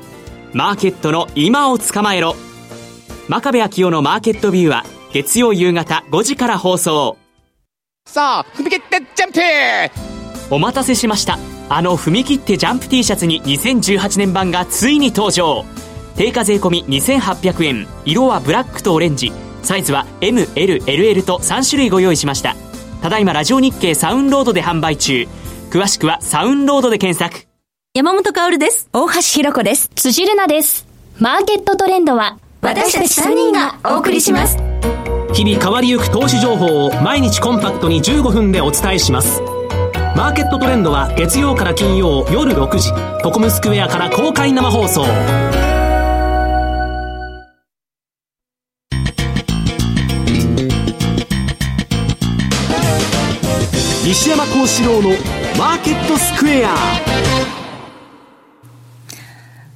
[0.53, 2.35] マーケットの今を捕まえろ。
[3.27, 7.17] 真壁昭夫のマーケットビューは月曜夕方5時から放送。
[8.05, 10.53] さあ踏み切ってジャンプ！
[10.53, 11.39] お待たせしました。
[11.67, 15.65] あの踏み切ってジャンプ T シャツに2018年版がついに登場。
[16.15, 17.87] 定価税込2800円。
[18.05, 19.31] 色はブラックとオレンジ。
[19.63, 22.55] サイズは MLLL と3種類ご用意しました。
[23.01, 25.27] ただいまラジオ日経サウンロードで販売中。
[25.71, 27.47] 詳しくはサウンロードで検索。
[27.97, 28.89] 山本薫です。
[28.91, 29.89] 大橋ひろ子です。
[29.95, 30.85] 辻るなです。
[31.17, 34.57] マーケットトレンドは、私たち3人がお送りします。
[35.31, 39.41] 日々変わりゆく投資情報を毎日コンパクトに15分でお伝えします。
[40.13, 42.91] マーケットトレンドは月曜から金曜夜6時、
[43.23, 45.05] トコムスクエアから公開生放送。
[54.03, 55.11] 西山幸四郎の
[55.57, 56.75] マーケットスクエア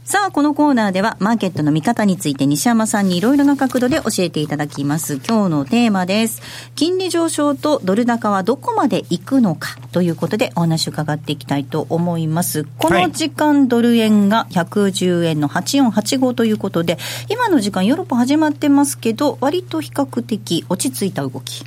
[0.10, 5.18] さあ、このコーナーでは、マーケットの見方について西山さんにいろいろな角度で教えていただきます。
[5.18, 6.42] 今日のテーマです。
[6.74, 12.66] 金利上昇とドル高はどこまで行くのかということでお話を伺っていきたいと思います。
[12.80, 16.98] この時間、ドル円が110円の8485ということで、
[17.30, 21.64] 今の時間ヨーロッパ始まってますけど、割と比較的落ち着いた動き。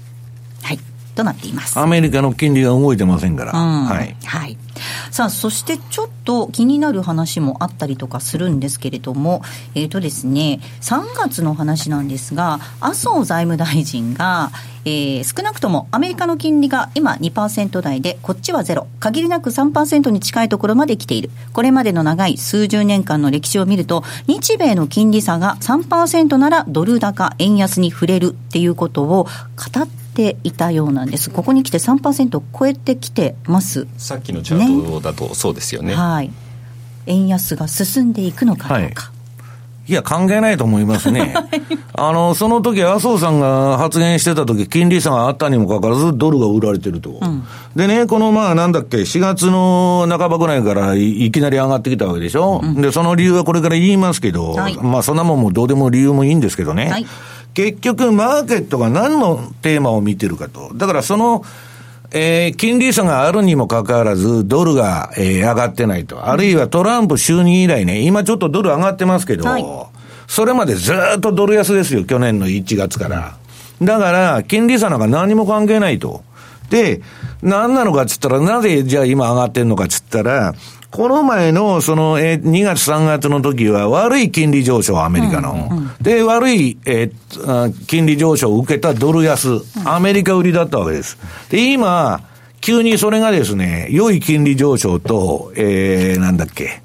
[1.12, 1.16] はい。
[1.16, 1.78] となっています。
[1.78, 3.52] アメリカの金利が動いてませんから。
[3.52, 4.16] うん、はい。
[4.24, 4.56] はい。
[5.10, 9.42] さあ、そしてちょっと気になる話もあったりとかするんですけれども、
[9.74, 14.50] えっ、ー、とですね、3月の話なんですが、麻生財務大臣が、
[14.84, 18.86] えー、少なくともアメリカの金利が今2%台で、こっちはゼロ。
[18.98, 21.30] 限りなく3%に近いところまで来ている。
[21.52, 30.01] これまでの長い数十年間の歴史を見ると、日米の金利差が3%ならドル高、円安に触れるっていうことを語って
[30.44, 31.30] いたようなんです。
[31.30, 33.86] ここに来て3%を超えてきてます。
[33.96, 35.88] さっきのチャートだとそうですよね。
[35.88, 36.30] ねはい。
[37.06, 39.04] 円安が進んでいくのかどうか。
[39.04, 39.22] はい
[39.88, 41.34] いや、関係ないと思いますね。
[41.94, 47.18] あの、その時、麻生さんが発言してた時、金利差があったにもかかわらず、ドルが売られてると。
[47.20, 47.42] うん、
[47.74, 52.60] でね、この、まあ、なんだっけ、4月の半ばぐらいからいきなり上がってきたわけでしょ。
[52.62, 56.88] うん、で、その理由はこれから言いますけど、はい、まあ、そんなもんもどうでも理由もいいんですけどね。
[56.88, 57.06] はい、
[57.54, 60.72] 結局、マーケットが何のテーマを見てるかと。
[60.74, 61.44] だから、その、
[62.10, 66.28] えー、金利差があるにもかかわらず、ドルが、えー、上がってないと。
[66.28, 69.64] あるいはトランプ就任以来ね、今ちょっとドル上がってますけど、はい、
[70.26, 73.36] それまでずっとドル安ですよ、去年の1月から。
[73.80, 76.22] だから、金利差なんか何も関係ないと。
[76.68, 77.00] で、
[77.42, 80.54] 何なのかっつったら、なぜじゃあ今上がってんのかっつったら、
[80.92, 85.68] この前の、その、えー、2月3月の時は悪い金利上昇、アメリカの。
[85.70, 91.16] うんうん、で、悪い、えー、金利上昇を受けたドル安、アメリカ売りだったわけです。
[91.48, 92.20] で、今、
[92.60, 96.82] 急にそれがですね、良い金利上昇と、えー、なんだっけ、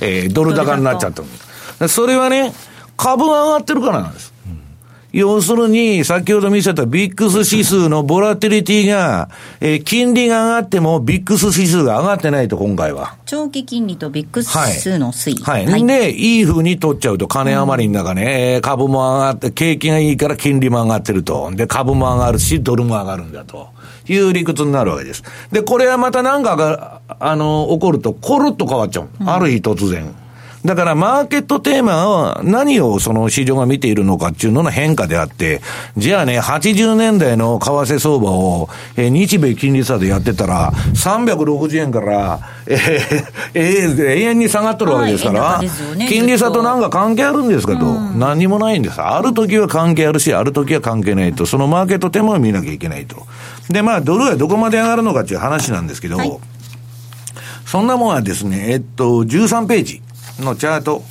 [0.00, 1.88] えー、ドル高になっちゃった。
[1.88, 2.52] それはね、
[2.96, 4.29] 株が上がってるからなんです。
[5.12, 9.28] 要するに、先ほど見せたビックス指数のボラティリティが、
[9.60, 13.16] えー、金利が上がってもビックス指数が上がってないと、今回は。
[13.26, 15.42] 長期金利とビックス指数の推移。
[15.42, 15.66] はい。
[15.66, 21.50] はい、で、いい風に取っちゃうと、金余りの中ね、うん、株も上がって、景気がいいから金利も上がってると。
[21.52, 23.68] で、株も上がるし、ドルも上がるんだと。
[24.08, 25.22] いう理屈になるわけです。
[25.52, 29.08] で、これはまた何かが、あの、起こると、コロッと変わっちゃう。
[29.20, 30.14] うん、ある日突然。
[30.64, 35.62] だからマーケットテーマは何をその市場が見ているのかっていうのの変化であって、
[35.96, 49.00] じゃあね、80年代の為替相場を、えー、日米金利差でやってたら、360円から、えー、えー、永遠に下がっとるわけですから、ね、金利差となんか関係あるんですかと、うん、何もないんです。
[49.00, 53.26] ある時は関係あるし、ある時は関係ないと、そのマーケットテーマを見なきゃいけないと。
[53.70, 56.38] で、まあ、ドルはどこまで上がるのかっていう話なんですけど、はい、
[57.64, 60.02] そんなもんはですね、えっと、13ページ。
[60.40, 61.02] のチャート。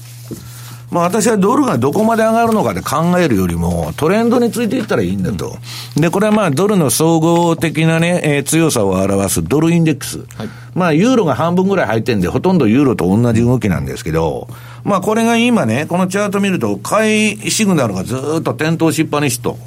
[0.92, 5.58] まあ私はドルがどこまで上がるのかで考えるよりも、トレンドについていったらいいんだと。
[5.96, 10.20] で、これはまあドルの総合的なね、えー、強さを表すドルインデックス。
[10.36, 14.48] はい、まあユーロが半分ぐらい入ってんで、ほとんどユーロと同じ動きなんですけど、
[14.84, 19.58] まあこれが今ね、このチャート見ると、買いシグナルがずっと点灯しっぱにしと。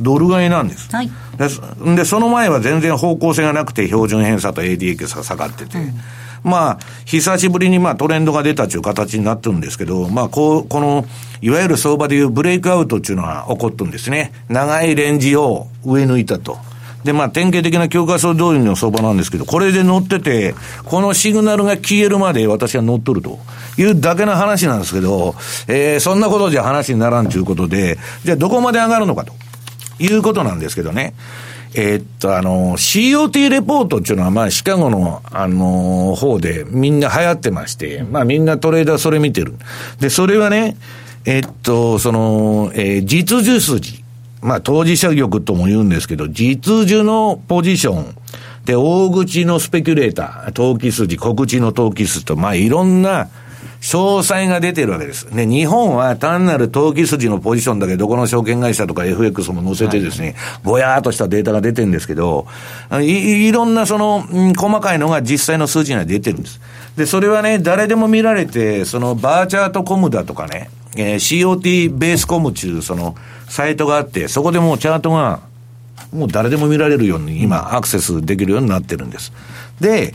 [0.00, 0.94] ドル買いなんです。
[0.94, 1.94] はい、で。
[1.96, 5.78] で、その前は全然方向性がなくて、標準偏差と ADX が下がってて。
[5.78, 5.94] うん
[6.46, 11.04] まあ、久しぶりにまあトレンドが出たという形になってるんですけど、まあ、こう、この、
[11.42, 14.30] いわゆる相場でいうブレイクアウトっていうのは起こってるんですね。
[14.48, 16.56] 長いレンジを上抜いたと。
[17.02, 23.40] で、まあ、典型的な教科書通りの相場なんですけど、これで乗ってて、このシグナルが消えるまで私は乗っとると
[23.76, 25.34] いうだけの話なんですけど、
[25.66, 29.32] えー、そんなことじゃ話にならんということで、じゃあどこまで上がるのかと
[29.98, 31.14] いうことなんですけどね。
[31.74, 39.54] えー、っと、あの、COT レポートっていうのは、まあ、シカゴの、あの、方でみんな流行ってまして、まあ、みんなトレーダーそれ見てる。
[40.00, 40.76] で、それはね、
[41.24, 44.04] えー、っと、その、えー、実需筋。
[44.42, 48.16] まあ、当事者玉とも言うんですけど、実需のポジション。
[48.64, 53.28] で、大口のスペキュレーター、投機筋、小口の投機筋と、まあ、いろんな、
[53.86, 55.32] 詳細が出てるわけです。
[55.32, 60.34] で、日本は単なる投機筋のポジションだけどこの証券会社とか FX も載せてですね、
[60.64, 62.48] ぼやーっとしたデータが出てるんですけど、
[63.00, 66.60] いいろんなその、うん、細かいのが実際の数字には出てるんです。
[66.96, 73.14] で、それはね、誰でも見られて、そのバーチャートコムだとかね、えー、COT ベースコムっていうその
[73.48, 75.42] サイトがあって、そこでもうチャートが
[76.12, 79.32] もう誰でも見られるように今アクセスできるようになってるんです。
[79.80, 80.12] で、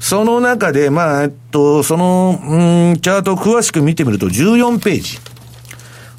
[0.00, 5.18] その中で、まあ、えっと、その、うん、チャートを詳しく見てみると14ページ。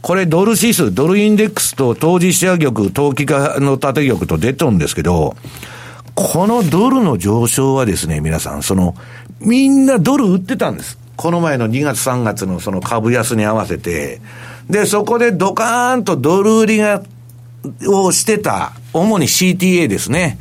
[0.02, 5.36] これドル指数、ドルインデックスと当事者玉、投機家の縦玉と出てるんですけど、
[6.14, 8.96] このドルの上昇はですね、皆さん、その、
[9.40, 11.00] みんなドル売ってたんです。
[11.16, 14.22] この前の2月3月のその株安に合わせて。
[14.70, 17.02] で、そこでドカーンとドル売りが、
[17.88, 20.38] をしてた、主に CTA ですね。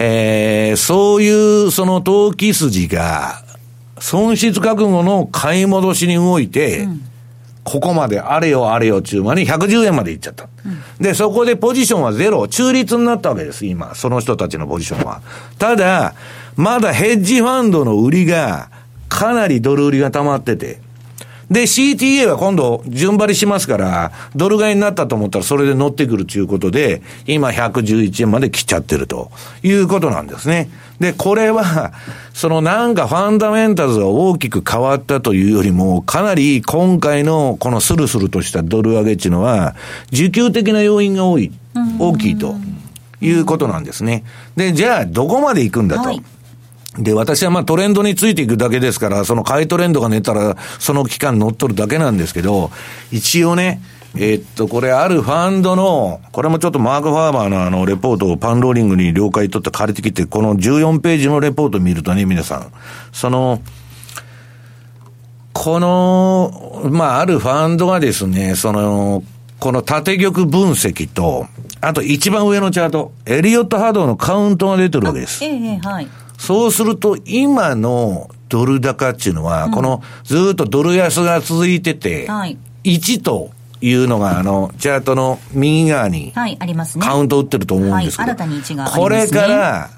[0.00, 3.42] えー、そういうその投機筋が、
[3.98, 7.02] 損失覚悟の買い戻しに動いて、うん、
[7.64, 11.02] ここまであれよあれよ中まに110円までいっちゃった、うん。
[11.02, 13.96] で、そこでポジションはゼロ、中立になったわけです、今。
[13.96, 15.20] その人たちのポジションは。
[15.58, 16.14] ただ、
[16.54, 18.70] まだヘッジファンドの売りが、
[19.08, 20.80] かなりドル売りが溜まってて、
[21.50, 29.30] で、CTA は今度、順張りしますから、ドル買いになったと思ったらそれで乗ってくるということで、今111円まで来ちゃってると
[29.62, 30.68] いうことなんですね。
[31.00, 31.92] で、これは、
[32.34, 39.74] そのなんかファンダメンタルズが大きく変わったというよりも、かなり今回のこのスルスルとしたドル上げっていうのは、
[40.10, 41.50] 需給的な要因が多い、
[41.98, 42.56] 大きいと
[43.22, 44.24] いうことなんですね。
[44.56, 46.08] で、じゃあどこまで行くんだと。
[46.10, 46.22] はい
[46.98, 52.70] で、私はまあトレンドについていくだけですから、その買いトレンドが寝たら、その期間乗っ取るだけなんですけど、
[53.12, 53.80] 一応ね、
[54.16, 62.72] え、っと、これあるファンドの、これもちょっとマーク・ファーバーのあの、レポートをパンローリングに了解取って借りてきて、この14ページのレポート見るとね、皆さん、
[63.12, 63.60] その、
[65.52, 69.22] この、まあ、あるファンドがですね、その、
[69.60, 71.46] この縦玉分析と、
[71.80, 75.44] あと一番上のチャート、エリオット波動のカウントが出てるわけです。
[75.44, 76.08] ええはい。
[76.38, 87.04] そうすると、今のドル高っていうのは、うん、このずっとドル安が続いてて、はい、1というのが、あの、チャートの右側に、はい、ありますね。
[87.04, 89.90] カウント打ってると思うんですけど、はい、新たに1が、ね、これから、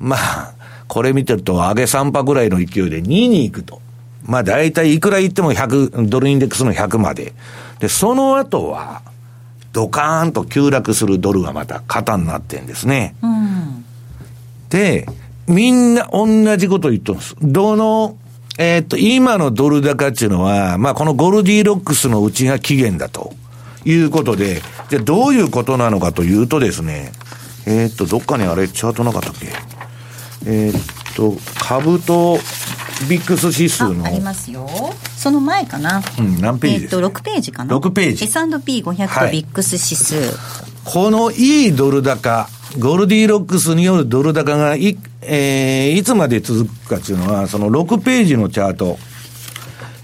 [0.00, 0.54] まあ、
[0.88, 3.80] これ見てると、上げ3波ぐらいの勢いで2に行くと。
[4.24, 7.34] まあ、大体いくら言っても100、ドルインデックスの100まで。
[7.78, 9.02] で、その後は、
[9.72, 13.14] ドカーンと急落するドルがまた型になってんですね。
[13.22, 13.84] うん、
[14.70, 15.06] で、
[15.48, 17.34] みんな同じこと言ってます。
[17.40, 18.16] どの、
[18.58, 23.32] えー、っと、今のドル高っていうのは、まあ、このゴルディロックスのうちが期限だと
[23.84, 27.12] いうことで、じゃあどういうことなのかというとですね、
[27.66, 29.48] えー、っと、どっかにあれ、チャートなかったっけ？
[30.46, 32.38] えー、っと、株と
[33.08, 34.04] ビックス指数の。
[34.04, 34.68] ありますよ。
[35.16, 36.02] その前かな。
[36.18, 36.80] うん、何ページ？
[36.80, 37.76] ですか、えー、っと、6ページかな。
[37.76, 38.24] 6ページ。
[38.24, 40.14] S&P500 とビックス指数。
[40.16, 40.34] はい、
[40.84, 48.98] このいいドル高、ゴルディロックスによるドル高がい、えー、いつまで続くかっていうのは、その6ページのチャート。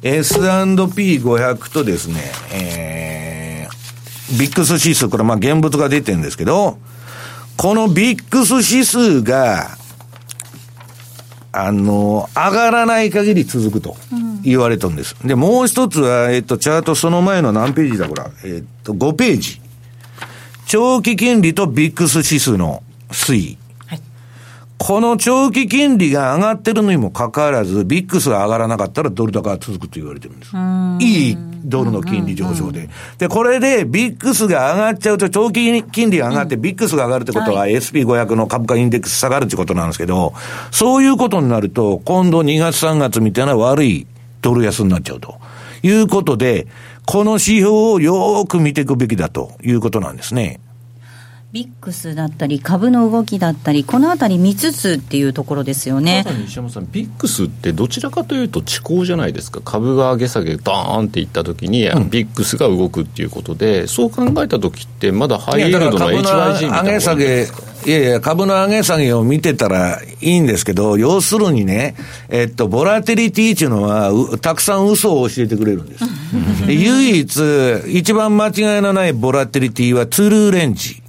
[0.03, 2.21] S&P500 とですね、
[2.53, 6.79] えー、ビックス指数、これまあ現物が出てるんですけど、
[7.57, 9.79] このビックス指数が、
[11.53, 13.97] あの、上がらない限り続くと
[14.43, 15.17] 言われたんです。
[15.23, 18.25] うん、で、もう一つは、えっと、チャートその前の何ページだ、これ。
[18.45, 19.61] えっと、5ページ。
[20.67, 23.59] 長期金利とビックス指数の推移。
[24.77, 30.53] この長期金利が上がってるのにもかかわらず、ビックスが上がらなかったらドル高が続くと言われてるんです。
[31.01, 32.91] いいドルの金利上昇で。
[33.17, 40.35] で、これでビックスが上がっちゃうと、長期金利が上がってビックスが上がるってことは、SP500 の株価インデックス下がるってことなんですけど、
[40.71, 44.07] そういうことになると、今度2月3月みたいな悪い
[44.43, 45.39] ドル安になっちゃうと。
[45.83, 46.67] いうことで、
[47.07, 50.61] この指標をよーく見ていくべきだということなんですね。
[51.55, 56.25] ビックスだったり、株の動きだったり、このあたり見つつっていうところですよね。
[56.47, 67.49] 西山さん、ビックスってどちらかというと、遅行じゃないですか、株が上げ下げ、ドーンっていったときに、うん、ビックスが動くっていうことで、そう考えたときって、まだハイエルドの HYG みたいな上げ下げ
[67.87, 71.95] いやいや、株の上げ下げを見てたらいいんですけど、要するにね、
[72.31, 76.05] えっと、ボラテリティっていうのは、たくさん嘘を教えてくれるんです。
[76.67, 81.04] 唯一、一番間違いのないボラテリティは、トゥルーレンジ。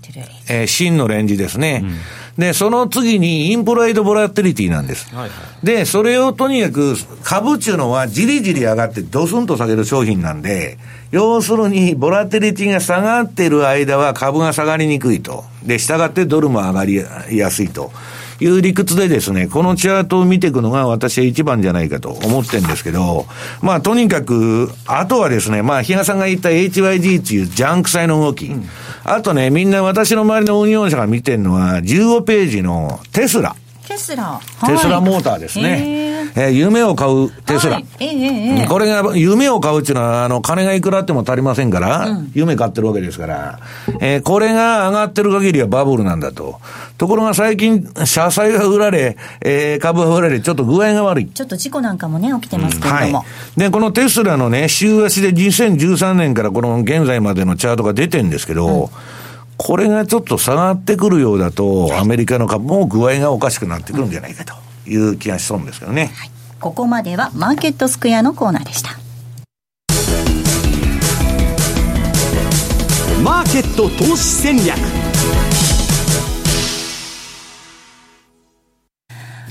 [0.49, 1.81] えー、真のレンジですね。
[1.83, 1.99] うん
[2.37, 5.13] で、その次にインプライドボラテリティなんです。
[5.15, 10.77] はいはい、で、それをとにかく株っていうのはじりじり上がってドスンと下げる商品なんで、
[11.11, 15.45] 要するにボラテリティが下がってる間は株が下がりにくいと。
[15.63, 16.95] で、従ってドルも上がり
[17.31, 17.93] やすいと。
[18.39, 23.25] いう理屈でですね、このチャートを見ていくのが私は一番じゃないかと思ってるんですけど、
[23.61, 28.65] まあとにかく、あとはですね、まあ比嘉さんが言った HYG っていうジャンク債の動き、うん、
[29.03, 33.55] あとね、みんな私の周りの運用者が見てるのは、15ページのテスラ。
[33.87, 34.39] テスラ。
[34.65, 36.31] テスラモーターですね。
[36.35, 37.75] えー、夢を買うテスラ。
[37.75, 43.59] はいえー、えー、これが、夢を買うっていうのは、あの、金がいくらあっても足りませんから、うん、夢買ってるわけですから、
[44.01, 46.59] えー、これが上がってる限りはバブルなんだと。
[46.97, 51.27] ところが最近、社債が売られ、えー、株が売られ、ちょっと具合が悪い。
[51.27, 53.05] ちょっと事故なんかもね、起きてますけれども。
[53.07, 53.23] うん、は
[53.57, 53.59] い。
[53.59, 59.14] で、このテスラのね、週足で2013年からこの現在までのチャートが出てるんですけど、うん
[59.57, 64.53] これがちょっと下がってくるようだと、アメリカの株も具合がおかしくなってくるんじゃないかと
[64.89, 66.11] いう気がしそうですけどね。
[66.13, 68.91] はい、ここまではマーケットスクエアのコーナーでした。
[73.23, 74.77] マーケット投資戦略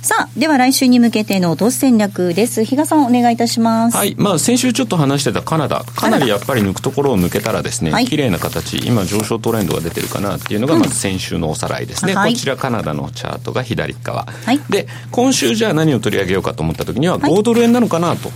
[0.04, 2.62] さあ、では来週に向けての投資戦略です。
[2.62, 3.96] 比嘉さん、お願いいたします。
[3.96, 4.14] はい。
[4.18, 12.12] まあ、先週ちょっと話してたカナダ、かなりやっぱり抜くところを抜けたらですね、はい、綺麗な形、今上昇トレンドが出てるかなっていうのが、まず先週のおさらいですね。
[12.12, 14.26] うん、こちらカナダのチャートが左側。
[14.26, 18.30] はい、で、今週じゃあ何を取り上げようかと思った時には、5ドル円なのかなと。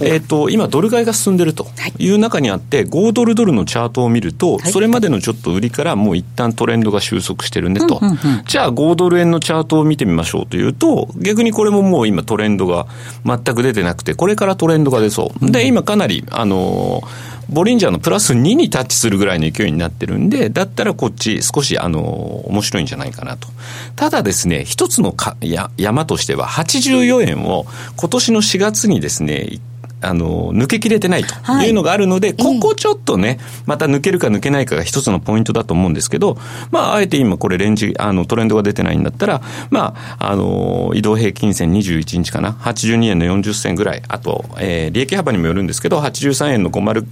[0.00, 1.68] えっ、ー、と、今ドル買いが進んでると
[2.00, 8.00] いう中にあって、5ドルドルのチャートを見ると、それまでのちょっと売りからもう一旦トレンドが収束してるんでと。
[8.48, 12.86] じゃあ5ドル円のチャートを見てみましょうというと、逆にこれももう今トレンドが
[13.24, 15.50] 全く出てなくて、これからトレンドが出そう。
[15.50, 17.02] で、今かなり、あの
[17.48, 22.00] ボリンジャーのプラス2にタッチするぐらいの勢いになってるんで、だったらこっち少しあの、
[22.46, 23.48] 面白いんじゃないかなと。
[23.94, 29.58] ただですね、一つのかや山としては84円を今年の4月にですね、
[30.02, 31.70] あの、抜けきれてないとい。
[31.70, 36.36] うのがあるので、はい、ここちょっとね、また抜けるか抜けないかが一つのポイントだと思うんですけど、
[36.70, 47.06] まあ、あえて今これレンジ、あの、トレンドが出てないんだったら、まあ、あの、移動平均線21日かな、82円の40銭ぐらい、あと、えー、利益幅にもよるんですけど、83円の50、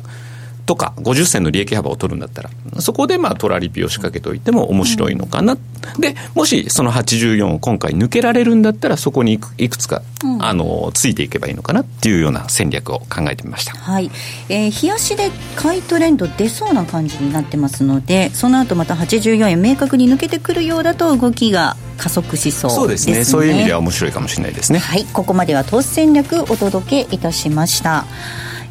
[0.66, 2.50] とか50銭の利益幅を取るんだったら、
[2.80, 5.54] そこでまあトラリピを仕掛けておいても面白いのかな。
[5.54, 13.74] うん、で、もしその84を今回抜けられるんだったら、そこにいくいくつか、うん、あの、ついていけばいいのかなっていうような戦略を考えてみました。
[13.74, 14.10] はい。
[14.48, 22.76] えー、冷やしで買いトレンド出そうな感じになってますので、その後また84円明確に抜けてくるようだと動きが加速しそうですね。
[22.76, 23.24] そうですね。
[23.24, 24.78] そういう意味では面白いかもしれないですね。
[24.78, 25.04] はい。
[25.06, 28.06] ここまでは投資戦略お届けいたしました。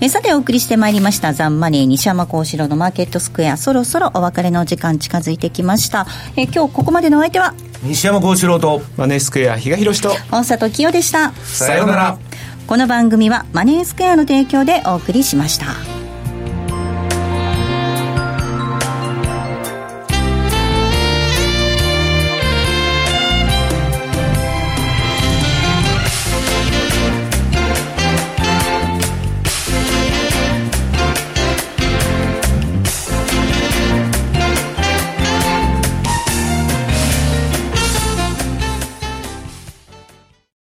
[0.02, 3.58] えさてお送りしてまいりましたザンマネー西山幸四郎のマーケットスクエア。
[3.58, 6.08] そろそろお別れの時間近づいてきました。
[6.38, 7.54] え今日ここまでのお相手は？
[7.84, 8.82] 西山幸四郎と。
[8.95, 10.16] マネースクエア比嘉宏と。
[10.32, 11.34] 大里清でした。
[11.34, 12.18] さようなら。
[12.66, 15.66] この番組はマネースクエアの提供でお送りしました